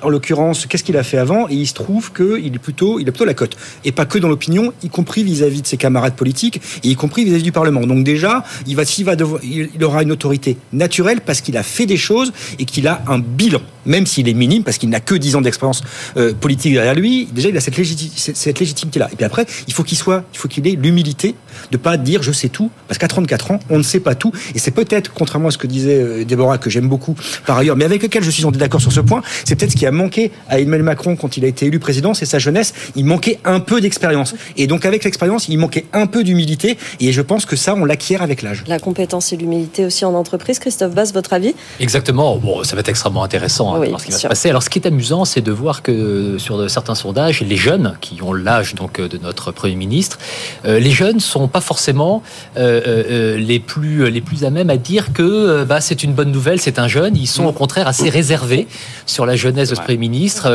[0.01, 1.47] En l'occurrence, qu'est-ce qu'il a fait avant?
[1.49, 3.55] Et il se trouve qu'il est plutôt, il a plutôt la cote.
[3.83, 7.23] Et pas que dans l'opinion, y compris vis-à-vis de ses camarades politiques, et y compris
[7.23, 7.85] vis-à-vis du Parlement.
[7.85, 11.85] Donc déjà, il va, s'il va il aura une autorité naturelle parce qu'il a fait
[11.85, 15.15] des choses et qu'il a un bilan, même s'il est minime parce qu'il n'a que
[15.15, 15.83] 10 ans d'expérience
[16.17, 17.27] euh, politique derrière lui.
[17.31, 17.75] Déjà, il a cette,
[18.15, 19.09] cette légitimité-là.
[19.11, 21.35] Et puis après, il faut qu'il soit, il faut qu'il ait l'humilité
[21.71, 24.31] de pas dire je sais tout, parce qu'à 34 ans, on ne sait pas tout.
[24.55, 27.75] Et c'est peut-être, contrairement à ce que disait euh, Déborah, que j'aime beaucoup par ailleurs,
[27.85, 30.31] avec lequel je suis en désaccord sur ce point, c'est peut-être ce qui a manqué
[30.49, 32.73] à Emmanuel Macron quand il a été élu président, c'est sa jeunesse.
[32.95, 34.35] Il manquait un peu d'expérience.
[34.57, 36.77] Et donc avec l'expérience, il manquait un peu d'humilité.
[36.99, 38.63] Et je pense que ça, on l'acquiert avec l'âge.
[38.67, 40.59] La compétence et l'humilité aussi en entreprise.
[40.59, 41.53] Christophe Basse, votre avis?
[41.79, 42.37] Exactement.
[42.37, 44.49] Bon, ça va être extrêmement intéressant hein, oui, de voir ce qui va se passer.
[44.49, 48.21] Alors, ce qui est amusant, c'est de voir que sur certains sondages, les jeunes qui
[48.21, 50.17] ont l'âge donc de notre premier ministre,
[50.65, 52.23] euh, les jeunes sont pas forcément
[52.57, 56.31] euh, euh, les plus les plus à même à dire que bah, c'est une bonne
[56.31, 57.15] nouvelle, c'est un jeune.
[57.15, 58.67] Ils sont au contraire assez réservés
[59.05, 60.49] sur la jeunesse de ce premier ministre,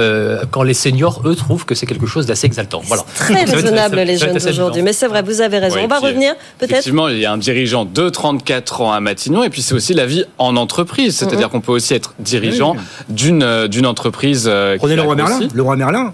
[0.50, 2.80] quand les seniors eux trouvent que c'est quelque chose d'assez exaltant.
[2.84, 3.04] Voilà.
[3.14, 5.78] Très raisonnable les jeunes aujourd'hui, mais c'est vrai, vous avez raison.
[5.82, 6.70] On va revenir peut-être.
[6.72, 9.94] Effectivement, il y a un dirigeant de 34 ans à Matignon, et puis c'est aussi
[9.94, 12.76] la vie en entreprise, c'est-à-dire qu'on peut aussi être dirigeant
[13.08, 14.44] d'une d'une entreprise.
[14.46, 15.38] euh, Prenez qui le roi a Merlin.
[15.40, 15.62] Le Merlin.
[15.62, 16.12] Roi Merlin,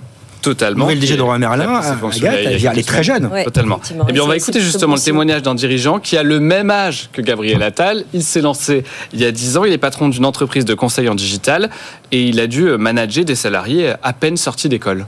[2.16, 3.26] Il y a- il y a elle est très jeune.
[3.26, 3.80] Ouais, Totalement.
[4.08, 7.08] Eh bien, on va écouter justement le témoignage d'un dirigeant qui a le même âge
[7.12, 8.04] que Gabriel Attal.
[8.14, 9.64] Il s'est lancé il y a 10 ans.
[9.64, 11.70] Il est patron d'une entreprise de conseil en digital
[12.12, 15.06] et il a dû manager des salariés à peine sortis d'école.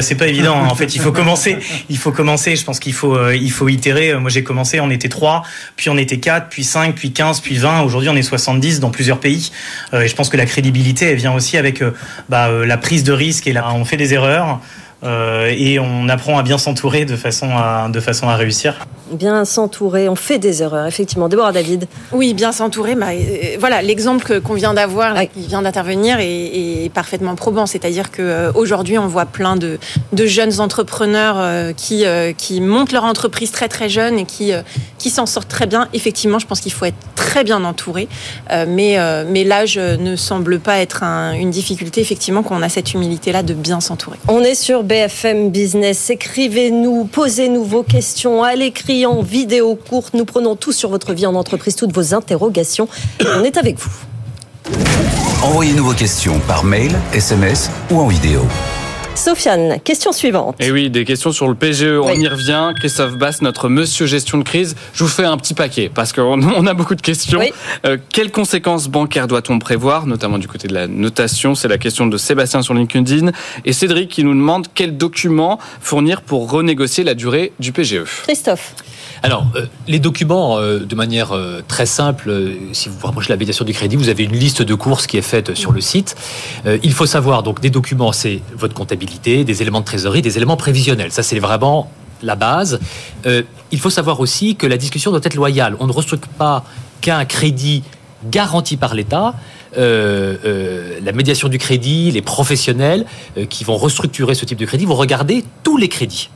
[0.00, 0.56] C'est pas évident.
[0.62, 0.68] hein.
[0.70, 1.56] En fait, il faut commencer.
[1.88, 2.54] Il faut commencer.
[2.54, 4.14] Je pense qu'il faut, euh, il faut itérer.
[4.18, 5.42] Moi, j'ai commencé, on était 3,
[5.74, 7.80] puis on était 4, puis 5, puis 15, puis 20.
[7.80, 9.50] Aujourd'hui, on est 70 dans plusieurs pays.
[9.94, 11.92] Euh, et je pense que la crédibilité, elle vient aussi avec euh,
[12.28, 13.46] bah, euh, la prise de risque.
[13.46, 14.60] Et là, on fait des erreurs.
[15.04, 18.74] Euh, et on apprend à bien s'entourer de façon à, de façon à réussir.
[19.12, 21.28] Bien s'entourer, on fait des erreurs, effectivement.
[21.28, 21.86] Déborah David.
[22.12, 22.96] Oui, bien s'entourer.
[22.96, 27.66] Bah, euh, voilà, l'exemple que- qu'on vient d'avoir, qui vient d'intervenir, est, est parfaitement probant.
[27.66, 28.52] C'est-à-dire que euh,
[28.98, 29.78] on voit plein de,
[30.12, 34.52] de jeunes entrepreneurs euh, qui, euh, qui montent leur entreprise très très jeune et qui,
[34.52, 34.62] euh,
[34.98, 35.86] qui s'en sortent très bien.
[35.92, 38.08] Effectivement, je pense qu'il faut être très bien entouré,
[38.50, 42.00] Euh, mais, euh, mais l'âge ne semble pas être un- une difficulté.
[42.00, 44.18] Effectivement, quand on a cette humilité-là de bien s'entourer.
[44.28, 46.08] On est sur BFM Business.
[46.08, 50.14] Écrivez-nous, posez-nous vos questions à l'écrit, en vidéo courte.
[50.14, 52.88] Nous prenons tout sur votre vie en entreprise, toutes vos interrogations.
[53.22, 53.90] On est avec vous.
[55.42, 58.40] Envoyez-nous vos questions par mail, SMS ou en vidéo.
[59.16, 60.56] Sofiane, question suivante.
[60.60, 62.20] Et oui, des questions sur le PGE, on Oui.
[62.20, 62.72] y revient.
[62.78, 66.42] Christophe Bass, notre monsieur gestion de crise, je vous fais un petit paquet parce qu'on
[66.42, 67.38] on a beaucoup de questions.
[67.40, 67.50] Oui.
[67.86, 71.54] Euh, quelles conséquences bancaires doit-on prévoir, notamment du côté de la notation?
[71.54, 73.30] C'est la question de Sébastien sur LinkedIn.
[73.64, 78.04] Et Cédric qui nous demande quels documents fournir pour renégocier la durée du PGE.
[78.24, 78.74] Christophe.
[79.22, 82.32] Alors, euh, les documents, euh, de manière euh, très simple,
[82.72, 85.06] si vous vous rapprochez de la médiation du crédit, vous avez une liste de courses
[85.06, 86.16] qui est faite sur le site.
[86.82, 90.56] Il faut savoir, donc, des documents, c'est votre comptabilité, des éléments de trésorerie, des éléments
[90.56, 91.12] prévisionnels.
[91.12, 91.90] Ça, c'est vraiment
[92.22, 92.80] la base.
[93.24, 95.76] Il faut savoir aussi que la discussion doit être loyale.
[95.80, 96.64] On ne restructure pas
[97.00, 97.82] qu'un crédit
[98.30, 99.34] garanti par l'État.
[99.76, 103.06] La médiation du crédit, les professionnels
[103.48, 106.30] qui vont restructurer ce type de crédit vont regarder tous les crédits.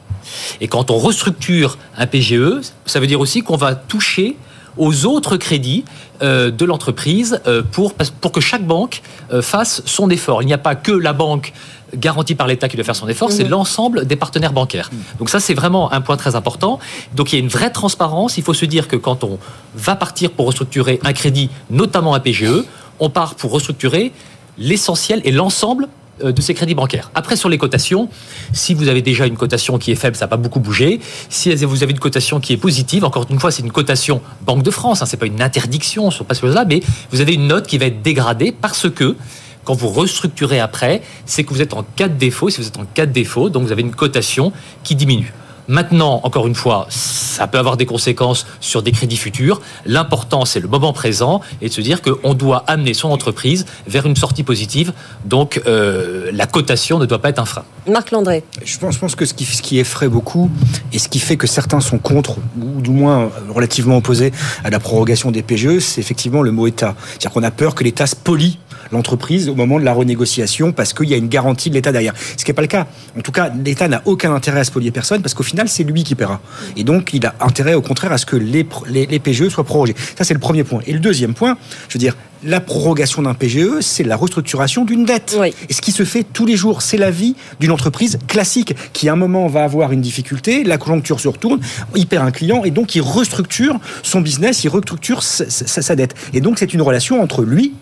[0.60, 4.36] Et quand on restructure un PGE, ça veut dire aussi qu'on va toucher
[4.76, 5.84] aux autres crédits
[6.22, 10.42] euh, de l'entreprise euh, pour, pour que chaque banque euh, fasse son effort.
[10.42, 11.52] Il n'y a pas que la banque
[11.96, 14.90] garantie par l'État qui doit faire son effort, c'est l'ensemble des partenaires bancaires.
[15.18, 16.78] Donc ça, c'est vraiment un point très important.
[17.16, 18.38] Donc il y a une vraie transparence.
[18.38, 19.40] Il faut se dire que quand on
[19.74, 22.64] va partir pour restructurer un crédit, notamment un PGE,
[23.00, 24.12] on part pour restructurer
[24.56, 25.88] l'essentiel et l'ensemble
[26.22, 27.10] de ces crédits bancaires.
[27.14, 28.08] Après, sur les cotations,
[28.52, 31.00] si vous avez déjà une cotation qui est faible, ça n'a pas beaucoup bougé.
[31.28, 34.62] Si vous avez une cotation qui est positive, encore une fois, c'est une cotation Banque
[34.62, 36.80] de France, hein, c'est pas une interdiction sur pas ce là mais
[37.10, 39.16] vous avez une note qui va être dégradée parce que
[39.64, 42.48] quand vous restructurez après, c'est que vous êtes en cas de défaut.
[42.48, 44.52] Si vous êtes en cas de défaut, donc vous avez une cotation
[44.82, 45.32] qui diminue.
[45.70, 49.60] Maintenant, encore une fois, ça peut avoir des conséquences sur des crédits futurs.
[49.86, 54.04] L'important, c'est le moment présent et de se dire qu'on doit amener son entreprise vers
[54.04, 54.92] une sortie positive.
[55.26, 57.62] Donc, euh, la cotation ne doit pas être un frein.
[57.86, 58.42] Marc Landré.
[58.64, 60.50] Je pense, je pense que ce qui, ce qui effraie beaucoup
[60.92, 64.32] et ce qui fait que certains sont contre, ou du moins relativement opposés
[64.64, 66.96] à la prorogation des PGE, c'est effectivement le mot État.
[67.10, 68.58] C'est-à-dire qu'on a peur que l'État spolie
[68.92, 72.14] l'entreprise au moment de la renégociation parce qu'il y a une garantie de l'État derrière.
[72.36, 72.86] Ce qui n'est pas le cas.
[73.16, 76.04] En tout cas, l'État n'a aucun intérêt à spolier personne parce qu'au final, c'est lui
[76.04, 76.40] qui paiera.
[76.76, 79.94] Et donc, il a intérêt au contraire à ce que les, les, PGE soient prorogés.
[80.16, 80.80] Ça, c'est le premier point.
[80.86, 81.56] Et le deuxième point,
[81.88, 85.36] je veux dire, la prorogation d'un PGE, c'est la restructuration d'une dette.
[85.68, 89.08] Et ce qui se fait tous les jours, c'est la vie d'une entreprise classique qui,
[89.08, 91.60] à un moment, va avoir une difficulté, la conjoncture se retourne,
[91.94, 96.14] il perd un client et donc il restructure son business, il restructure sa, sa dette.
[96.32, 97.74] Et donc, c'est une relation entre lui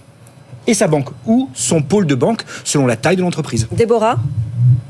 [0.68, 3.66] et sa banque ou son pôle de banque selon la taille de l'entreprise.
[3.72, 4.18] Déborah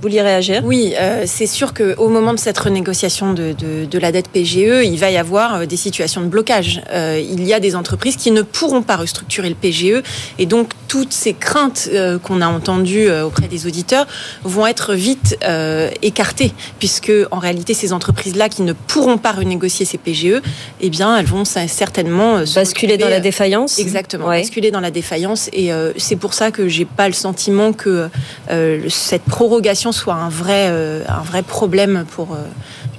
[0.00, 0.62] vous vouliez réagir?
[0.64, 4.84] Oui, euh, c'est sûr qu'au moment de cette renégociation de, de, de, la dette PGE,
[4.84, 6.80] il va y avoir euh, des situations de blocage.
[6.92, 10.04] Euh, il y a des entreprises qui ne pourront pas restructurer le PGE
[10.38, 14.06] et donc toutes ces craintes euh, qu'on a entendues euh, auprès des auditeurs
[14.42, 19.84] vont être vite euh, écartées puisque en réalité ces entreprises-là qui ne pourront pas renégocier
[19.84, 20.40] ces PGE,
[20.80, 23.78] eh bien elles vont certainement basculer dans la défaillance.
[23.78, 28.08] Exactement, basculer dans la défaillance et c'est pour ça que j'ai pas le sentiment que
[28.88, 32.38] cette prorogation soit un vrai, euh, un vrai problème pour, euh,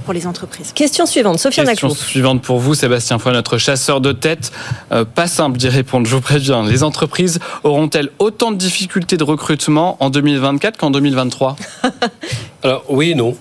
[0.05, 0.71] pour les entreprises.
[0.73, 4.51] Question suivante, Sophia Question suivante pour vous, Sébastien Foy, notre chasseur de tête.
[4.91, 6.63] Euh, pas simple d'y répondre, je vous préviens.
[6.63, 11.55] Les entreprises auront-elles autant de difficultés de recrutement en 2024 qu'en 2023
[12.63, 13.35] Alors, oui et non.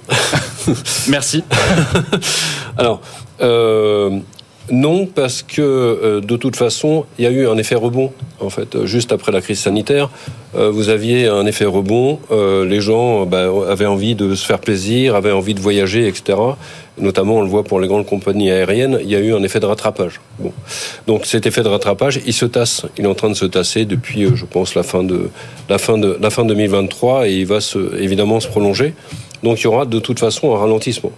[1.08, 1.42] Merci.
[2.78, 3.00] Alors,
[4.70, 8.12] non, parce que euh, de toute façon, il y a eu un effet rebond.
[8.40, 10.10] En fait, juste après la crise sanitaire,
[10.54, 12.18] euh, vous aviez un effet rebond.
[12.30, 16.38] Euh, les gens bah, avaient envie de se faire plaisir, avaient envie de voyager, etc.
[16.98, 19.60] Notamment, on le voit pour les grandes compagnies aériennes, il y a eu un effet
[19.60, 20.20] de rattrapage.
[21.06, 22.84] Donc cet effet de rattrapage, il se tasse.
[22.98, 25.30] Il est en train de se tasser depuis, je pense, la fin de
[25.68, 28.94] la fin de la fin 2023 et il va se, évidemment se prolonger.
[29.42, 31.12] Donc il y aura de toute façon un ralentissement.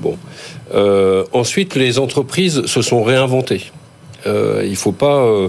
[0.00, 0.16] Bon.
[0.74, 3.70] Euh, ensuite, les entreprises se sont réinventées.
[4.26, 5.48] Euh, il faut pas, euh,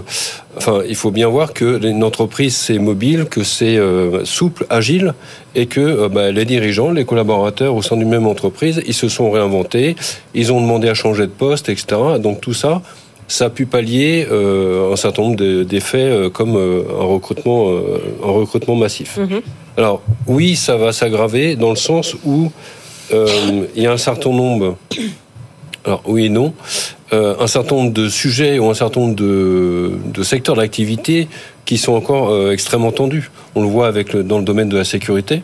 [0.56, 5.14] enfin, il faut bien voir que une entreprise c'est mobile, que c'est euh, souple, agile,
[5.54, 9.30] et que bah, les dirigeants, les collaborateurs au sein d'une même entreprise, ils se sont
[9.30, 9.96] réinventés,
[10.34, 12.00] ils ont demandé à changer de poste, etc.
[12.20, 12.82] Donc tout ça,
[13.26, 17.68] ça a pu pallier un certain nombre d'effets comme un recrutement,
[18.24, 19.18] un recrutement massif.
[19.18, 19.42] Mm-hmm.
[19.76, 22.50] Alors oui, ça va s'aggraver dans le sens où
[23.10, 24.76] il y a un certain nombre,
[25.84, 26.52] alors oui et non,
[27.12, 31.28] euh, un certain nombre de sujets ou un certain nombre de, de secteurs d'activité
[31.64, 33.30] qui sont encore euh, extrêmement tendus.
[33.54, 35.42] On le voit avec le, dans le domaine de la sécurité.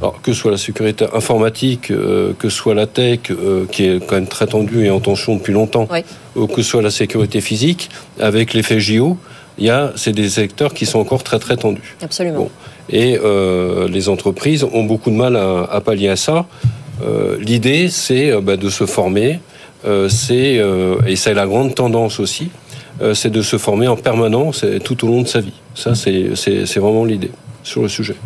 [0.00, 3.84] Alors, que ce soit la sécurité informatique, euh, que ce soit la tech, euh, qui
[3.84, 6.04] est quand même très tendue et en tension depuis longtemps, oui.
[6.36, 9.18] ou que ce soit la sécurité physique, avec l'effet JO,
[9.58, 11.96] il y a, c'est des secteurs qui sont encore très très tendus.
[12.02, 12.38] Absolument.
[12.38, 12.50] Bon.
[12.88, 16.46] Et euh, les entreprises ont beaucoup de mal à, à pallier à ça.
[17.02, 19.40] Euh, l'idée, c'est euh, bah, de se former.
[19.86, 20.60] Euh, c'est
[21.06, 22.50] et c'est la grande tendance aussi,
[23.14, 25.54] c'est de se former en permanence tout au long de sa vie.
[25.74, 27.30] Ça, c'est vraiment l'idée
[27.62, 28.16] sur le sujet.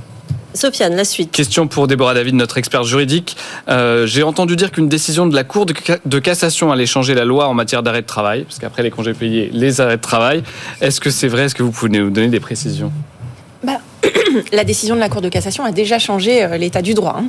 [0.55, 1.33] Sofiane, la suite.
[1.33, 3.37] Question pour Déborah David, notre experte juridique.
[3.69, 7.25] Euh, J'ai entendu dire qu'une décision de la Cour de, de, cassation allait changer la
[7.25, 10.45] loi en matière d'arrêt de travail, parce qu'après les congés payés, les arrêts de travail.
[10.81, 11.45] Est-ce que c'est vrai?
[11.45, 12.93] Est-ce que vous pouvez nous donner des précisions?
[13.65, 13.81] Bah,
[14.53, 17.17] La décision de la Cour de cassation a déjà changé l'état du droit.
[17.19, 17.27] Hein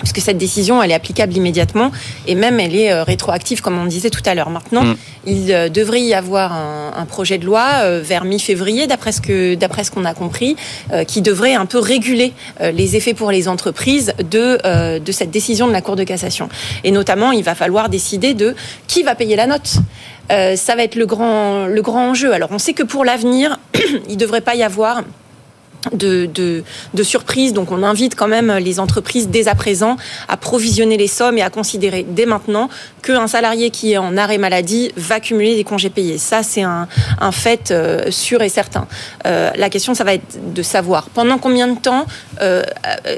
[0.00, 1.92] puisque cette décision, elle est applicable immédiatement
[2.26, 4.50] et même elle est euh, rétroactive, comme on disait tout à l'heure.
[4.50, 4.96] Maintenant, mm.
[5.26, 9.20] il euh, devrait y avoir un, un projet de loi euh, vers mi-février, d'après ce
[9.20, 10.56] que d'après ce qu'on a compris,
[11.06, 15.72] qui devrait un peu réguler les effets pour les entreprises de de cette décision de
[15.72, 16.48] la Cour de cassation.
[16.84, 18.54] Et notamment, il va falloir décider de
[18.86, 19.76] qui va payer la note.
[20.28, 22.32] ça va être le grand le grand enjeu.
[22.32, 23.58] Alors, on sait que pour l'avenir,
[24.08, 25.02] il devrait pas y avoir
[25.92, 26.62] de, de,
[26.94, 27.52] de surprise.
[27.52, 29.96] Donc on invite quand même les entreprises dès à présent
[30.28, 32.68] à provisionner les sommes et à considérer dès maintenant
[33.02, 36.18] qu'un salarié qui est en arrêt maladie va cumuler des congés payés.
[36.18, 36.88] Ça, c'est un,
[37.20, 38.86] un fait euh, sûr et certain.
[39.26, 42.06] Euh, la question, ça va être de savoir pendant combien de temps,
[42.42, 42.62] euh,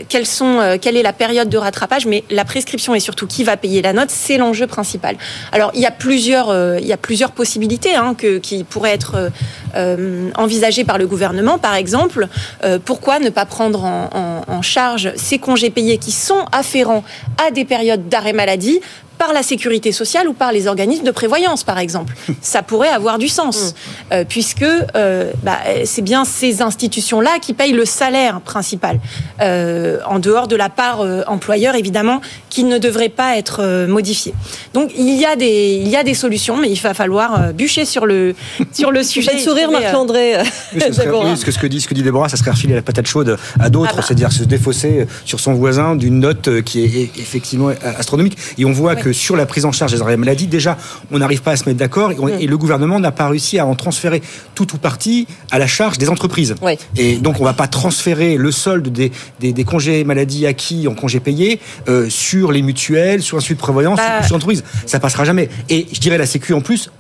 [0.09, 3.45] quelles sont, euh, quelle est la période de rattrapage, mais la prescription et surtout qui
[3.45, 5.17] va payer la note, c'est l'enjeu principal.
[5.51, 8.93] Alors il y a plusieurs, euh, il y a plusieurs possibilités hein, que, qui pourraient
[8.93, 9.31] être
[9.75, 11.59] euh, envisagées par le gouvernement.
[11.59, 12.29] Par exemple,
[12.65, 17.03] euh, pourquoi ne pas prendre en, charge ces congés payés qui sont afférents
[17.45, 18.81] à des périodes d'arrêt maladie
[19.23, 22.13] par la sécurité sociale ou par les organismes de prévoyance, par exemple.
[22.41, 24.15] Ça pourrait avoir du sens, mm.
[24.15, 28.99] euh, puisque euh, bah, c'est bien ces institutions-là qui payent le salaire principal,
[29.41, 32.21] euh, en dehors de la part employeur, évidemment,
[32.51, 34.35] qui ne devrait pas être modifiée.
[34.75, 37.85] Donc il y, a des, il y a des solutions, mais il va falloir bûcher
[37.85, 38.35] sur le,
[38.73, 39.39] sur le sujet.
[39.39, 40.39] sourire, Marc-André.
[40.73, 43.39] ce, que, ce, que dit, ce que dit Déborah, ça serait refiler la patate chaude
[43.61, 44.03] à d'autres, ah bah.
[44.05, 48.37] c'est-à-dire se défausser sur son voisin d'une note qui est effectivement astronomique.
[48.59, 50.77] Et on voit que sur la prise en charge des arrêts maladie, déjà,
[51.11, 52.49] on n'arrive pas à se mettre d'accord et, mm.
[52.49, 54.23] le gouvernement n'a pas réussi à en transférer
[54.55, 56.55] tout ou partie à la charge des entreprises.
[56.97, 60.95] Et donc, on ne va pas transférer le solde des, des, congés maladie acquis en
[60.95, 64.23] congés payés euh, sur les mutuelles, sur un suite de prévoyance, bah.
[64.23, 64.65] sur l'entreprise.
[64.87, 65.49] Ça passera jamais.
[65.69, 66.91] Et je dirais la Sécu en plus,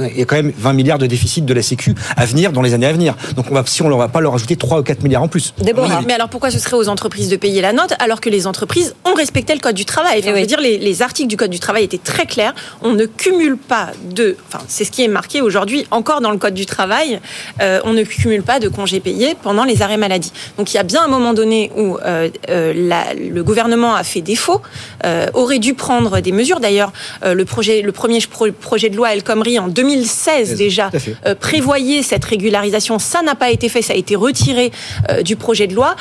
[0.00, 2.62] il y a quand même 20 milliards de déficit de la Sécu à venir dans
[2.62, 3.14] les années à venir.
[3.36, 5.28] Donc on va, si on ne va pas leur ajouter 3 ou 4 milliards en
[5.28, 5.54] plus.
[6.06, 8.94] Mais alors pourquoi ce serait aux entreprises de payer la note alors que les entreprises
[9.04, 10.20] ont respecté le code du travail?
[10.20, 12.54] Enfin, Je veux dire, les, articles du code du travail étaient très clairs.
[12.82, 14.36] On ne cumule pas de...
[14.48, 17.20] Enfin, c'est ce qui est marqué aujourd'hui encore dans le code du travail.
[17.60, 20.32] Euh, on ne cumule pas de congés payés pendant les arrêts maladie.
[20.56, 22.72] Donc il y a bien un moment donné où euh, euh,
[23.14, 24.62] le gouvernement a fait défaut,
[25.34, 26.60] aurait dû prendre des mesures.
[26.60, 26.92] D'ailleurs,
[27.24, 28.20] le, projet, le premier
[28.60, 30.90] projet de loi El Khomri en 2000 2016 déjà
[31.26, 32.98] euh, prévoyait cette régularisation.
[32.98, 34.72] Ça n'a pas été fait, ça a été retiré
[35.10, 35.96] euh, du projet de loi.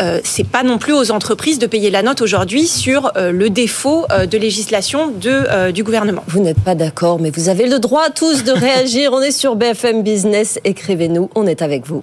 [0.00, 4.06] Euh, c'est pas non plus aux entreprises de payer la note aujourd'hui sur le défaut
[4.10, 6.24] de législation de, du gouvernement.
[6.26, 9.12] Vous n'êtes pas d'accord, mais vous avez le droit tous de réagir.
[9.12, 10.58] on est sur BFM Business.
[10.64, 12.02] Écrivez-nous, on est avec vous.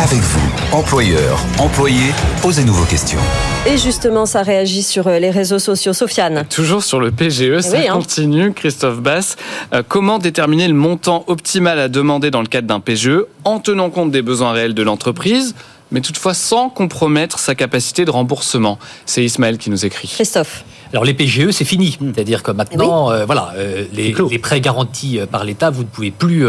[0.00, 3.18] Avec vous, employeurs, employés, posez-nous vos questions.
[3.66, 5.92] Et justement, ça réagit sur euh, les réseaux sociaux.
[5.92, 6.44] Sofiane.
[6.48, 7.94] Toujours sur le PGE, eh ça hein.
[7.94, 8.52] continue.
[8.52, 9.36] Christophe Bass,
[9.74, 13.90] euh, comment déterminer le montant optimal à demander dans le cadre d'un PGE en tenant
[13.90, 15.56] compte des besoins réels de l'entreprise
[15.90, 18.78] mais toutefois sans compromettre sa capacité de remboursement?
[19.04, 20.06] C'est Ismaël qui nous écrit.
[20.06, 20.62] Christophe.
[20.92, 21.96] Alors les PGE, c'est fini.
[22.00, 22.12] Hmm.
[22.14, 26.10] C'est-à-dire que maintenant, euh, voilà, euh, les, prêts garantis euh, par l'État, vous ne pouvez
[26.10, 26.46] plus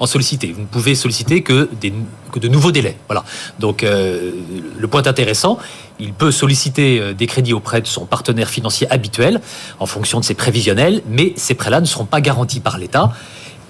[0.00, 0.52] en solliciter.
[0.52, 1.92] Vous ne pouvez solliciter que, des,
[2.32, 2.96] que de nouveaux délais.
[3.08, 3.24] Voilà.
[3.58, 5.58] Donc le point intéressant,
[5.98, 9.40] il peut solliciter des crédits auprès de son partenaire financier habituel
[9.78, 13.12] en fonction de ses prévisionnels, mais ces prêts-là ne seront pas garantis par l'État.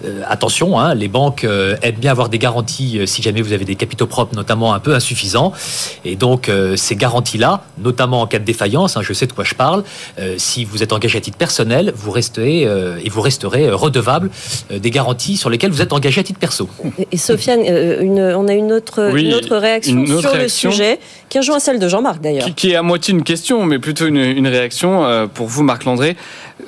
[0.05, 3.53] Euh, attention, hein, les banques euh, aiment bien avoir des garanties euh, si jamais vous
[3.53, 5.53] avez des capitaux propres, notamment un peu insuffisants.
[6.05, 9.55] Et donc, ces garanties-là, notamment en cas de défaillance, hein, je sais de quoi je
[9.55, 9.85] parle,
[10.37, 14.31] si vous êtes engagé à titre personnel, vous restez et vous resterez redevable
[14.71, 16.69] des garanties sur lesquelles vous êtes engagé à titre perso.
[17.13, 20.99] Et, Sofiane, on a une autre, autre réaction sur le sujet,
[21.29, 22.49] qui rejoint celle de Jean-Marc d'ailleurs.
[22.55, 26.17] Qui, est à moitié une question, mais plutôt une, une réaction pour vous, Marc Landré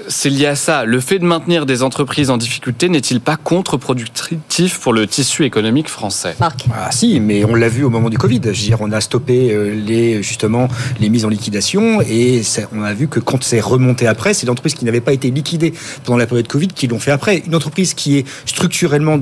[0.08, 0.84] c'est lié à ça.
[0.84, 5.88] Le fait de maintenir des entreprises en difficulté n'est-il pas contre-productif pour le tissu économique
[5.88, 6.36] français?
[6.40, 8.40] Marc Ah si, mais on l'a vu au moment du Covid.
[8.44, 10.68] Je veux dire, on a stoppé euh, les justement
[11.00, 12.42] les mises en liquidation et
[12.72, 15.72] on a vu que quand c'est remonté après, c'est l'entreprise qui n'avait pas été liquidée
[16.04, 17.42] pendant la période Covid qui l'ont fait après.
[17.46, 19.18] Une entreprise qui est structurellement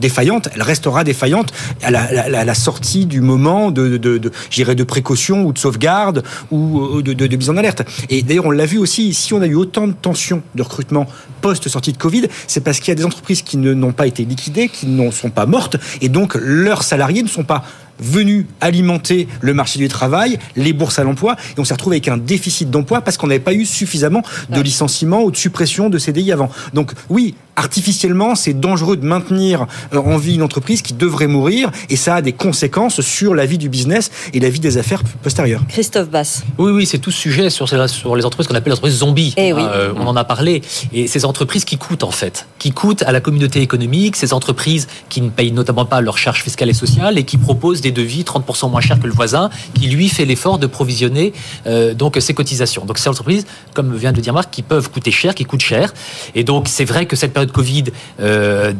[0.00, 5.52] défaillante, elle restera défaillante à la, sortie du moment de, de, de, de précaution ou
[5.52, 7.82] de sauvegarde ou de, de mise en alerte.
[8.10, 11.06] Et d'ailleurs, on l'a vu aussi, si on a eu autant de tensions de recrutement
[11.40, 14.68] post-sortie de Covid, c'est parce qu'il y a des entreprises qui n'ont pas été liquidées,
[14.68, 17.64] qui ne sont pas mortes, et donc leurs salariés ne sont pas
[18.00, 22.08] venus alimenter le marché du travail, les bourses à l'emploi, et on s'est retrouvé avec
[22.08, 25.98] un déficit d'emploi parce qu'on n'avait pas eu suffisamment de licenciements ou de suppression de
[25.98, 26.50] CDI avant.
[26.74, 31.70] Donc oui, artificiellement, c'est dangereux de maintenir euh, en vie une entreprise qui devrait mourir
[31.90, 35.02] et ça a des conséquences sur la vie du business et la vie des affaires
[35.22, 35.62] postérieures.
[35.68, 36.44] Christophe Bass.
[36.56, 39.34] Oui, oui, c'est tout ce sujet sur, sur les entreprises qu'on appelle les entreprises zombies.
[39.36, 39.62] Eh oui.
[39.64, 40.62] Euh, on en a parlé.
[40.92, 44.86] Et ces entreprises qui coûtent, en fait, qui coûtent à la communauté économique, ces entreprises
[45.08, 48.22] qui ne payent notamment pas leurs charges fiscales et sociales et qui proposent des devis
[48.22, 51.32] 30% moins chers que le voisin, qui lui fait l'effort de provisionner
[51.66, 52.84] euh, donc ses cotisations.
[52.84, 55.60] Donc ces entreprises, comme vient de le dire Marc, qui peuvent coûter cher, qui coûtent
[55.60, 55.92] cher.
[56.34, 57.84] Et donc c'est vrai que cette période Covid
[58.20, 58.72] euh,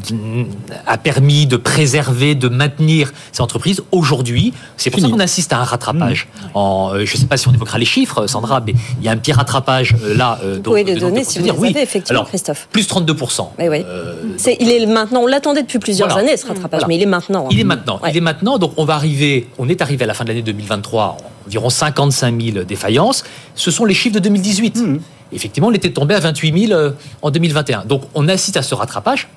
[0.86, 3.82] a permis de préserver, de maintenir ces entreprises.
[3.92, 6.26] Aujourd'hui, c'est pour ça qu'on assiste à un rattrapage.
[6.26, 6.46] Mmh.
[6.54, 9.08] En, euh, je ne sais pas si on évoquera les chiffres, Sandra, mais il y
[9.08, 10.38] a un petit rattrapage euh, là.
[10.42, 12.68] vous pouvez les donner si vous les avez, effectivement, Christophe.
[12.72, 13.48] Plus 32%.
[13.58, 13.84] Mais oui.
[14.60, 17.46] il est maintenant, on l'attendait depuis plusieurs années ce rattrapage, mais il est maintenant.
[17.46, 17.50] Hein.
[17.50, 18.00] Il est maintenant.
[18.08, 18.58] Il est maintenant.
[18.58, 21.16] Donc on va arriver, on est arrivé à la fin de l'année 2023,
[21.48, 23.24] environ 55 000 défaillances.
[23.54, 24.82] Ce sont les chiffres de 2018.
[25.32, 26.92] Effectivement, on était tombé à 28 000 euh,
[27.22, 27.84] en 2021.
[27.84, 29.28] Donc on assiste à ce rattrapage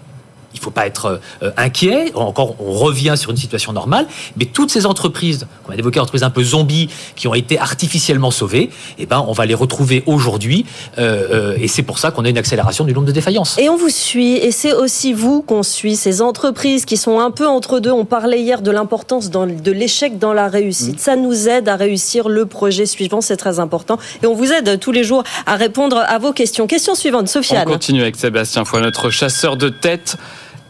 [0.53, 2.11] il ne faut pas être euh, inquiet.
[2.15, 4.07] Encore, on revient sur une situation normale.
[4.37, 8.31] Mais toutes ces entreprises, on a évoqué entreprises un peu zombies, qui ont été artificiellement
[8.31, 10.65] sauvées, eh ben, on va les retrouver aujourd'hui.
[10.97, 13.57] Euh, euh, et c'est pour ça qu'on a une accélération du nombre de défaillances.
[13.57, 14.37] Et on vous suit.
[14.37, 17.91] Et c'est aussi vous qu'on suit, ces entreprises qui sont un peu entre deux.
[17.91, 20.95] On parlait hier de l'importance de l'échec dans la réussite.
[20.95, 20.99] Mmh.
[20.99, 23.21] Ça nous aide à réussir le projet suivant.
[23.21, 23.97] C'est très important.
[24.23, 26.67] Et on vous aide tous les jours à répondre à vos questions.
[26.67, 27.67] Question suivante, Sofiane.
[27.67, 30.17] On continue avec Sébastien Foy, notre chasseur de tête.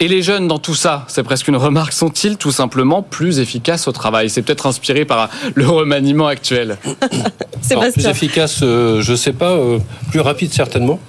[0.01, 3.87] Et les jeunes dans tout ça, c'est presque une remarque, sont-ils tout simplement plus efficaces
[3.87, 4.31] au travail?
[4.31, 6.79] C'est peut-être inspiré par le remaniement actuel.
[7.69, 9.77] Alors, plus efficace, euh, je ne sais pas, euh,
[10.09, 10.99] plus rapide certainement.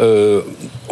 [0.00, 0.40] Euh,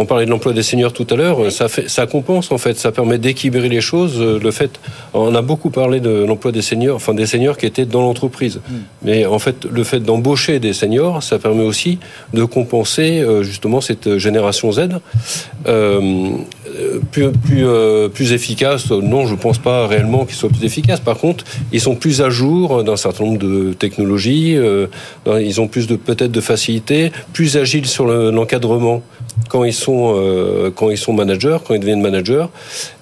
[0.03, 2.77] on parlait de l'emploi des seniors tout à l'heure, ça, fait, ça compense en fait,
[2.77, 4.21] ça permet d'équilibrer les choses.
[4.21, 4.81] Le fait,
[5.15, 8.61] on a beaucoup parlé de l'emploi des seniors, enfin des seniors qui étaient dans l'entreprise.
[8.69, 8.75] Hmm.
[9.03, 11.99] Mais en fait, le fait d'embaucher des seniors, ça permet aussi
[12.35, 14.89] de compenser euh, justement cette génération Z.
[15.69, 16.31] Euh,
[17.11, 21.01] plus, plus, euh, plus efficace, non, je ne pense pas réellement qu'ils soient plus efficaces.
[21.01, 24.57] Par contre, ils sont plus à jour d'un certain nombre de technologies,
[25.27, 29.03] ils ont plus de peut-être de facilité, plus agiles sur l'encadrement
[29.49, 32.47] quand ils sont euh, quand ils sont managers, quand ils deviennent managers.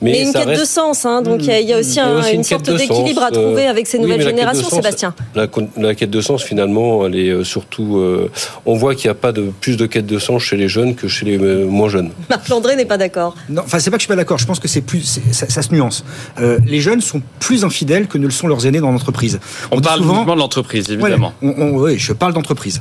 [0.01, 2.01] Mais, Mais une quête de sens, hein, donc il y, a aussi,
[2.33, 5.15] une, sorte d'équilibre à trouver avec ces nouvelles générations, Sébastien.
[5.35, 7.99] La, quête de sens, finalement, elle est euh, surtout.
[7.99, 8.31] Euh,
[8.67, 10.95] on voit qu'il n'y a pas de plus de quête de sens chez les jeunes
[10.95, 12.11] que chez les moins jeunes.
[12.31, 13.37] Marc Landré n'est pas d'accord.
[13.49, 14.39] Non, enfin c'est pas que je suis pas d'accord.
[14.39, 16.05] Je pense que c'est plus ça, se nuance.
[16.39, 19.41] les jeunes sont plus infidèles que ne le sont leurs aînés dans l'entreprise.
[19.71, 21.33] On, parle souvent, de l'entreprise, évidemment.
[21.43, 22.81] oui, je parle d'entreprise.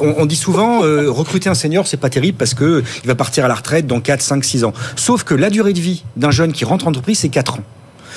[0.00, 3.44] On, on, dit souvent recruter un senior, c'est pas terrible parce que il va partir
[3.44, 4.72] à la retraite dans 4, 5, 6 ans.
[4.96, 7.64] Sauf que la durée de vie d'un jeune qui rentre en entreprise, c'est 4 ans.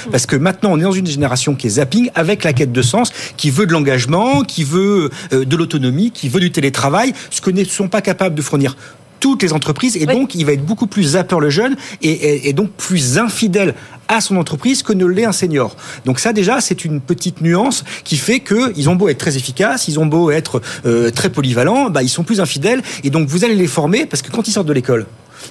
[0.10, 2.82] Parce que maintenant, on est dans une génération qui est zapping avec la quête de
[2.82, 7.42] sens, qui veut de l'engagement, qui veut euh, de l'autonomie, qui veut du télétravail, ce
[7.42, 8.76] que ne sont pas capables de fournir
[9.22, 9.96] toutes les entreprises.
[9.96, 13.76] Et donc il va être beaucoup plus zapper le jeune et, donc plus infidèle
[14.10, 15.78] à son entreprise que ne l'est un senior.
[16.04, 19.38] Donc ça déjà c'est une petite nuance qui fait que ils ont beau être très
[19.38, 22.82] efficaces, ils ont beau être euh, très polyvalents, bah, ils sont plus infidèles.
[23.06, 25.06] Et donc vous allez les former parce que quand ils sortent de l'école,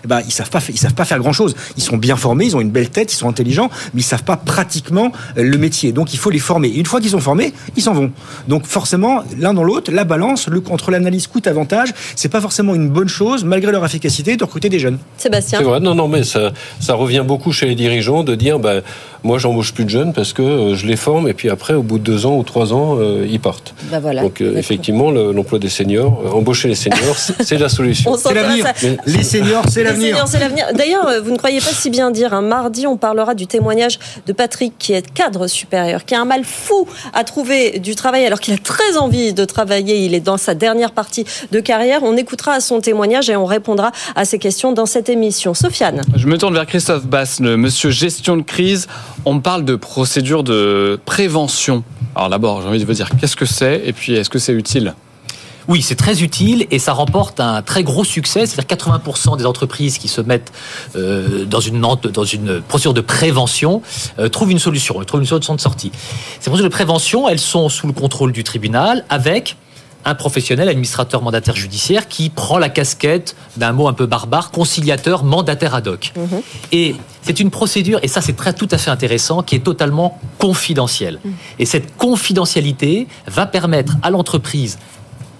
[0.04, 1.54] eh ben, ils savent pas, ils savent pas faire grand chose.
[1.76, 4.24] Ils sont bien formés, ils ont une belle tête, ils sont intelligents, mais ils savent
[4.24, 5.92] pas pratiquement euh, le métier.
[5.92, 6.68] Donc il faut les former.
[6.68, 8.12] Et une fois qu'ils sont formés, ils s'en vont.
[8.48, 12.88] Donc forcément, l'un dans l'autre, la balance le, entre l'analyse coût-avantage, c'est pas forcément une
[12.88, 14.98] bonne chose, malgré leur efficacité, de recruter des jeunes.
[15.16, 15.58] Sébastien.
[15.58, 18.82] C'est vrai, non, non, mais ça, ça revient beaucoup chez les dirigeants de dire, ben,
[19.22, 21.82] moi, j'embauche plus de jeunes parce que euh, je les forme et puis après, au
[21.82, 23.74] bout de deux ans ou trois ans, euh, ils partent.
[23.90, 28.16] Bah voilà, Donc, euh, effectivement, l'emploi des seniors, embaucher les seniors, c'est la solution.
[28.16, 28.66] C'est l'avenir.
[29.06, 30.26] Les seniors, c'est l'avenir.
[30.74, 32.32] D'ailleurs, vous ne croyez pas si bien dire.
[32.32, 36.24] Un mardi, on parlera du témoignage de Patrick, qui est cadre supérieur, qui a un
[36.24, 40.04] mal fou à trouver du travail alors qu'il a très envie de travailler.
[40.04, 42.00] Il est dans sa dernière partie de carrière.
[42.02, 45.54] On écoutera son témoignage et on répondra à ses questions dans cette émission.
[45.54, 46.02] Sofiane.
[46.16, 48.88] Je me tourne vers Christophe Bass, le monsieur gestion de crise.
[49.24, 51.84] On parle de procédure de prévention.
[52.14, 54.52] Alors d'abord, j'ai envie de vous dire qu'est-ce que c'est et puis est-ce que c'est
[54.52, 54.94] utile?
[55.68, 58.46] Oui, c'est très utile et ça remporte un très gros succès.
[58.46, 60.52] C'est-à-dire 80% des entreprises qui se mettent
[60.96, 61.80] euh, dans, une,
[62.66, 63.82] procédure de prévention
[64.18, 65.92] euh, trouvent une solution, trouvent une solution de sortie.
[66.40, 69.56] Ces procédures de prévention, elles sont sous le contrôle du tribunal avec
[70.04, 75.24] un professionnel, administrateur mandataire judiciaire, qui prend la casquette d'un mot un peu barbare, conciliateur
[75.24, 76.12] mandataire ad hoc.
[76.16, 76.40] Mhm.
[76.72, 80.18] Et c'est une procédure, et ça c'est très tout à fait intéressant, qui est totalement
[80.38, 81.18] confidentielle.
[81.24, 81.32] Mhm.
[81.58, 84.78] Et cette confidentialité va permettre à l'entreprise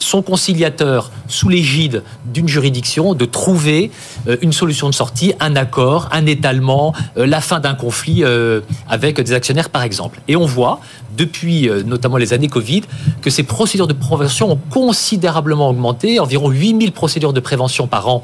[0.02, 3.90] son conciliateur sous l'égide d'une juridiction de trouver
[4.26, 8.60] euh, une solution de sortie, un accord, un étalement, euh, la fin d'un conflit euh,
[8.88, 10.20] avec des actionnaires par exemple.
[10.28, 10.80] Et on voit
[11.16, 12.82] depuis notamment les années Covid
[13.20, 18.22] que ces procédures de prévention ont considérablement augmenté, environ 8000 procédures de prévention par an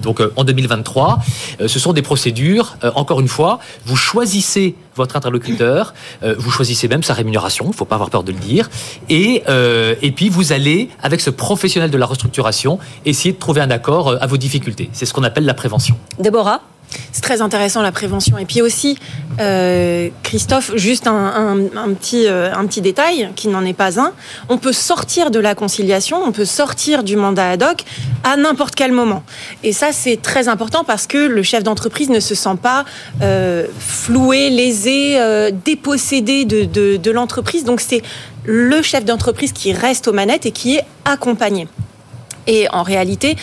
[0.00, 1.18] donc en 2023.
[1.66, 7.14] ce sont des procédures, encore une fois, vous choisissez votre interlocuteur, vous choisissez même sa
[7.14, 8.70] rémunération, il ne faut pas avoir peur de le dire,
[9.08, 9.42] et,
[10.02, 14.08] et puis vous allez avec ce professionnel de la restructuration, essayer de trouver un accord
[14.08, 14.88] euh, à vos difficultés.
[14.92, 15.96] C'est ce qu'on appelle la prévention.
[16.18, 16.60] Déborah?
[17.12, 18.38] C'est très intéressant la prévention.
[18.38, 18.98] Et puis aussi,
[19.40, 21.56] euh, Christophe, juste un,
[21.98, 24.12] petit, euh, un petit détail qui n'en est pas un.
[24.48, 27.84] On peut sortir de la conciliation, on peut sortir du mandat ad hoc
[28.22, 29.22] à n'importe quel moment.
[29.62, 32.84] Et ça, c'est très important parce que le chef d'entreprise ne se sent pas
[33.78, 35.18] floué, lésé,
[35.64, 37.64] dépossédé de, de, de l'entreprise.
[37.64, 38.02] Donc c'est
[38.44, 41.66] le chef d'entreprise qui reste aux manettes et qui est accompagné.
[42.46, 43.36] Et en réalité,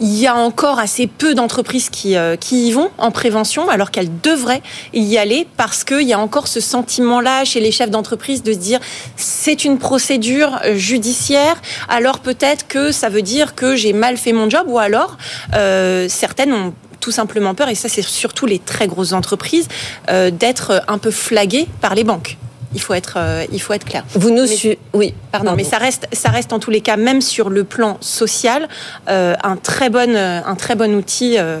[0.00, 3.90] il y a encore assez peu d'entreprises qui, euh, qui y vont en prévention, alors
[3.90, 8.42] qu'elles devraient y aller, parce qu'il y a encore ce sentiment-là chez les chefs d'entreprise
[8.42, 8.80] de se dire
[9.16, 14.48] c'est une procédure judiciaire, alors peut-être que ça veut dire que j'ai mal fait mon
[14.50, 15.16] job, ou alors
[15.54, 19.68] euh, certaines ont tout simplement peur, et ça c'est surtout les très grosses entreprises,
[20.10, 22.36] euh, d'être un peu flaguées par les banques.
[22.74, 24.04] Il faut être, euh, il faut être clair.
[24.14, 27.20] Vous nous suivez Oui, pardon, mais ça reste, ça reste en tous les cas, même
[27.20, 28.68] sur le plan social,
[29.08, 31.60] euh, un très bon, euh, un très bon outil euh,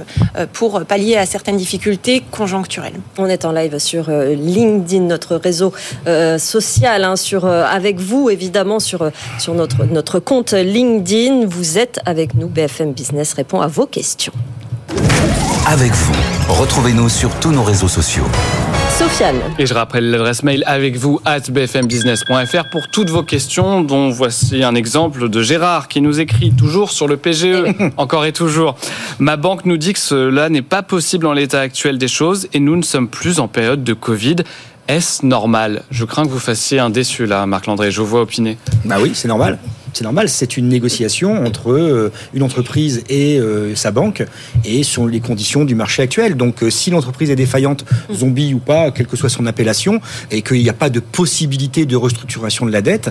[0.52, 2.94] pour pallier à certaines difficultés conjoncturelles.
[3.18, 5.72] On est en live sur euh, LinkedIn, notre réseau
[6.06, 11.46] euh, social, hein, sur, euh, avec vous évidemment sur, sur notre, notre compte LinkedIn.
[11.46, 14.32] Vous êtes avec nous, BFM Business répond à vos questions.
[15.66, 16.14] Avec vous,
[16.48, 18.24] retrouvez-nous sur tous nos réseaux sociaux.
[18.98, 19.36] Sofiane.
[19.60, 24.64] Et je rappelle l'adresse mail avec vous at bfmbusiness.fr pour toutes vos questions, dont voici
[24.64, 27.62] un exemple de Gérard qui nous écrit toujours sur le PGE,
[27.96, 28.74] encore et toujours.
[29.20, 32.58] Ma banque nous dit que cela n'est pas possible en l'état actuel des choses et
[32.58, 34.36] nous ne sommes plus en période de Covid.
[34.88, 35.84] Est-ce normal?
[35.92, 37.92] Je crains que vous fassiez un déçu là, Marc Landré.
[37.92, 38.58] Je vous vois opiner.
[38.84, 39.60] Bah oui, c'est normal.
[39.92, 44.24] C'est normal, c'est une négociation entre euh, une entreprise et euh, sa banque
[44.64, 46.36] et sur les conditions du marché actuel.
[46.36, 50.42] Donc euh, si l'entreprise est défaillante, zombie ou pas, quelle que soit son appellation, et
[50.42, 53.10] qu'il n'y a pas de possibilité de restructuration de la dette,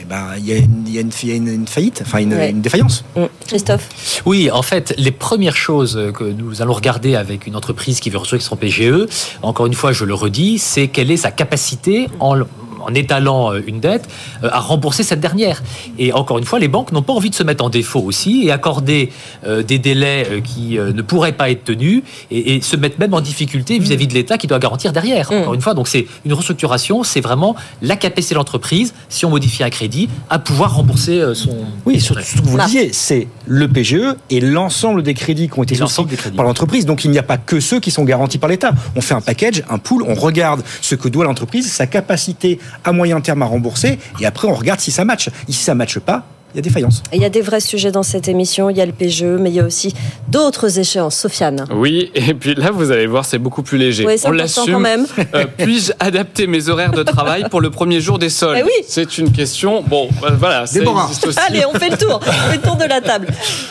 [0.00, 1.66] eh ben, il y a, une, il y a une- il y a une- une
[1.68, 2.50] faillite, enfin une, Ouais.
[2.50, 3.04] une défaillance.
[3.46, 3.88] Christophe
[4.26, 8.18] Oui, en fait, les premières choses que nous allons regarder avec une entreprise qui veut
[8.18, 9.06] restructurer son PGE,
[9.42, 12.34] encore une fois, je le redis, c'est quelle est sa capacité en
[12.82, 14.08] en étalant euh, une dette,
[14.42, 15.62] euh, à rembourser cette dernière.
[15.98, 18.46] Et encore une fois, les banques n'ont pas envie de se mettre en défaut aussi
[18.46, 19.10] et accorder
[19.46, 23.20] euh, des délais qui ne pourraient pas être tenus et, et se mettre même en
[23.20, 25.30] difficulté vis-à-vis de l'État qui doit garantir derrière.
[25.32, 29.30] Encore une fois, donc c'est une restructuration, c'est vraiment la capacité de l'entreprise, si on
[29.30, 31.56] modifie un crédit, à pouvoir rembourser son...
[31.86, 35.58] Oui, surtout, surtout que vous le disiez, c'est le PGE et l'ensemble des crédits qui
[35.58, 36.86] ont été souscrits par l'entreprise.
[36.86, 38.72] Donc il n'y a pas que ceux qui sont garantis par l'État.
[38.96, 42.92] On fait un package, un pool, on regarde ce que doit l'entreprise, sa capacité à
[42.92, 45.28] moyen terme à rembourser, et après on regarde si ça matche.
[45.48, 47.02] Et si ça matche pas, il y a défaillance.
[47.14, 48.68] Il y a des vrais sujets dans cette émission.
[48.68, 49.94] Il y a le PGE, mais il y a aussi
[50.28, 51.16] d'autres échéances.
[51.16, 51.64] Sofiane.
[51.74, 54.04] Oui, et puis là, vous allez voir, c'est beaucoup plus léger.
[54.06, 54.70] Oui, c'est On l'assume.
[54.74, 55.06] quand même.
[55.34, 58.84] Euh, Puis-je adapter mes horaires de travail pour le premier jour des soldes Eh oui.
[58.86, 59.82] C'est une question.
[59.82, 61.08] Bon, bah, voilà, Déborah.
[61.08, 61.38] aussi.
[61.48, 62.20] Allez, on fait le tour.
[62.22, 63.28] On fait le tour de la table.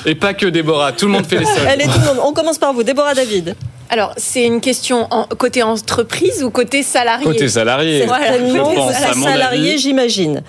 [0.08, 1.68] Et pas que Déborah, tout le monde fait les soldes.
[1.70, 2.18] Allez, tout le monde.
[2.26, 2.82] On commence par vous.
[2.82, 3.56] Déborah David.
[3.92, 8.28] Alors, c'est une question en, côté entreprise ou côté salarié Côté salarié, Voilà.
[8.28, 10.42] je Certainement, pense, à mon salarié, j'imagine.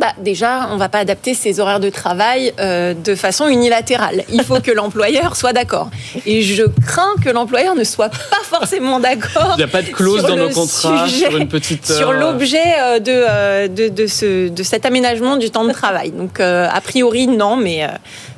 [0.00, 4.22] Bah, déjà, on va pas adapter ses horaires de travail euh, de façon unilatérale.
[4.32, 5.90] Il faut que l'employeur soit d'accord.
[6.26, 9.54] Et je crains que l'employeur ne soit pas forcément d'accord.
[9.54, 12.10] Il n'y a pas de clause sur dans nos contrats sujet, sur une petite sur
[12.10, 12.12] heure.
[12.12, 16.10] l'objet euh, de, euh, de, de, ce, de cet aménagement du temps de travail.
[16.12, 17.88] Donc, euh, a priori, non, mais euh,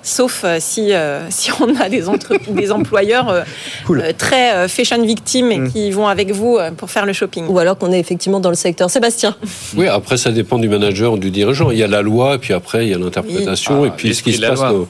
[0.03, 3.43] sauf euh, si, euh, si on a des, entre- des employeurs euh,
[3.91, 7.47] euh, très euh, fashion victimes et qui vont avec vous euh, pour faire le shopping.
[7.49, 8.91] Ou alors qu'on est effectivement dans le secteur.
[8.91, 9.37] Sébastien.
[9.77, 11.71] Oui, après, ça dépend du manager ou du dirigeant.
[11.71, 13.89] Il y a la loi, et puis après, il y a l'interprétation, Oui.
[13.89, 14.87] et puis Ah, ce qui se passe dans,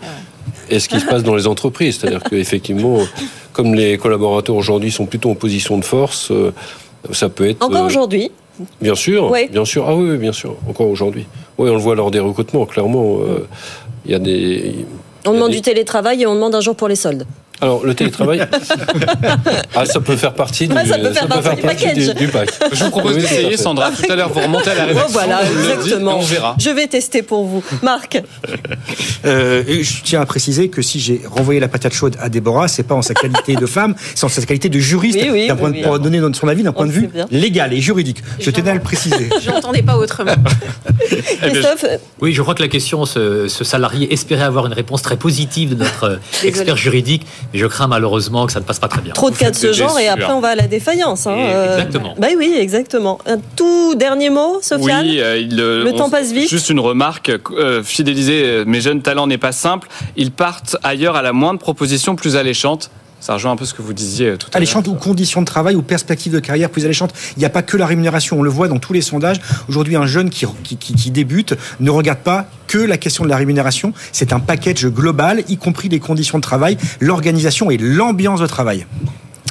[0.71, 1.99] et ce qui se passe dans les entreprises.
[2.01, 2.99] C'est-à-dire qu'effectivement,
[3.53, 6.33] comme les collaborateurs aujourd'hui sont plutôt en position de force,
[7.13, 7.63] ça peut être.
[7.63, 8.31] Encore euh, aujourd'hui?
[8.81, 9.49] Bien sûr, Oui.
[9.51, 9.85] bien sûr.
[9.89, 10.57] Ah oui, oui, bien sûr.
[10.69, 11.27] Encore aujourd'hui.
[11.59, 13.19] Oui, on le voit lors des recrutements, clairement.
[13.21, 13.47] euh,
[14.05, 14.87] Il y a des.
[15.27, 17.27] On demande du télétravail et on demande un jour pour les soldes.
[17.63, 18.45] Alors, le télétravail.
[19.75, 21.95] ah, ça peut faire partie du, Ouais, ça peut faire partie du package.
[22.09, 22.51] du, du pack.
[22.73, 23.57] Je vous propose Oui, d'essayer.
[23.57, 23.91] Sandra.
[23.93, 25.13] Tout à l'heure, vous remontez à la Oh, rédaction.
[25.13, 26.19] voilà, dites, et exactement.
[26.19, 26.57] on verra.
[26.59, 27.65] Je vais tester pour vous.
[27.83, 28.21] Marc.
[29.25, 32.67] Euh, et je tiens à préciser que si j'ai renvoyé la patate chaude à Déborah,
[32.67, 35.47] c'est pas en sa qualité de femme, c'est en sa qualité de juriste, Oui, oui,
[35.47, 37.27] d'un point pour donner son avis d'un point de vue bien.
[37.31, 38.21] légal et juridique.
[38.41, 39.31] Je tenais à le préciser.
[39.41, 40.33] Je n'entendais pas autrement.
[41.41, 41.85] Christophe.
[42.21, 45.71] Oui, je crois que la question, ce, ce salarié espérait avoir une réponse très positive
[45.71, 49.01] de notre euh, expert juridique, mais je crains malheureusement que ça ne passe pas très
[49.01, 49.13] bien.
[49.13, 51.27] Trop de cas de ce genre et après on va à la défaillance.
[51.27, 51.37] Hein.
[51.37, 52.15] Et- Euh, exactement.
[52.19, 53.19] Bah oui, exactement.
[53.27, 56.49] Un tout dernier mot, Sofiane Oui, euh, il, euh, Le on- temps passe vite.
[56.49, 59.89] Juste une remarque, euh, fidéliser mes jeunes talents n'est pas simple.
[60.17, 62.91] Ils partent ailleurs à la moindre proposition plus alléchante.
[63.23, 64.57] Ça rejoint un peu ce que vous disiez euh, tout à l'heure.
[64.57, 67.15] Alléchante ou conditions de travail ou perspectives de carrière plus alléchantes.
[67.37, 69.41] Il n'y a pas que la rémunération, on le voit dans tous les sondages.
[69.69, 73.29] Aujourd'hui, un jeune qui, qui, qui- qui débute ne regarde pas que la question de
[73.31, 73.93] la rémunération.
[74.11, 78.87] C'est un package global, y compris les conditions de travail, l'organisation et l'ambiance de travail.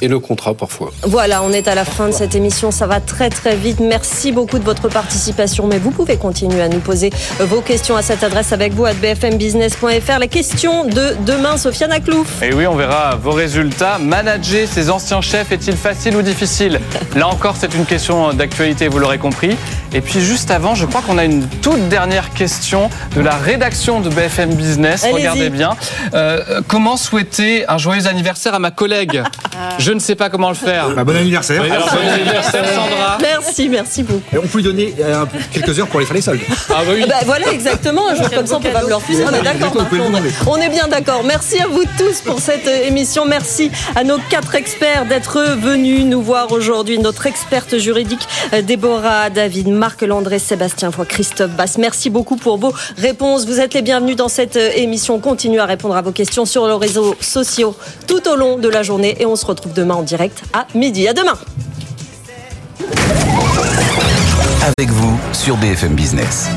[0.02, 0.90] Et le contrat, parfois.
[1.04, 2.72] Voilà, on est à la fin de cette émission.
[2.72, 3.78] Ça va très très vite.
[3.78, 5.68] Merci beaucoup de votre participation.
[5.68, 8.94] Mais vous pouvez continuer à nous poser vos questions à cette adresse avec vous à
[8.94, 10.18] bfmbusiness.fr.
[10.18, 12.42] La question de demain, Sofiane Aklouf.
[12.42, 13.98] Et oui, on verra vos résultats.
[13.98, 16.80] Manager ses anciens chefs est-il facile ou difficile?
[17.14, 19.56] Là encore, c'est une question d'actualité, vous l'aurez compris.
[19.94, 24.00] Et puis juste avant, je crois qu'on a une toute dernière question de la rédaction
[24.00, 25.06] de BFM Business.
[25.12, 25.76] Regardez bien.
[26.14, 29.22] Euh, comment souhaiter un joyeux anniversaire à ma collègue?
[29.78, 30.90] Je ne sais pas comment le faire.
[30.90, 31.62] Bah, bon anniversaire.
[31.62, 33.18] Oui, alors, bon anniversaire, Sandra.
[33.20, 34.22] Merci Merci, beaucoup.
[34.32, 36.40] Et on peut lui donner euh, quelques heures pour aller faire les soldes.
[36.70, 37.04] Ah bah oui.
[37.08, 38.08] Bah, voilà, exactement.
[38.08, 39.24] Un jour comme ça, on peut pas me le refuser.
[39.24, 39.74] On est d'accord.
[40.46, 41.22] On est bien d'accord.
[41.24, 43.24] Merci à vous tous pour cette euh, émission.
[43.24, 46.98] Merci à nos quatre experts d'être venus nous voir aujourd'hui.
[46.98, 51.78] Notre experte juridique, euh, Déborah David, Marc Landré, Sébastien Foy, Christophe Basse.
[51.78, 53.46] Merci beaucoup pour vos réponses.
[53.46, 55.18] Vous êtes les bienvenus dans cette émission.
[55.18, 57.76] Continuez à répondre à vos questions sur les réseaux sociaux
[58.06, 59.16] tout au long de la journée.
[59.20, 61.08] Et on se demain en direct à midi.
[61.08, 61.38] À demain.
[64.78, 66.48] Avec vous sur BFM Business.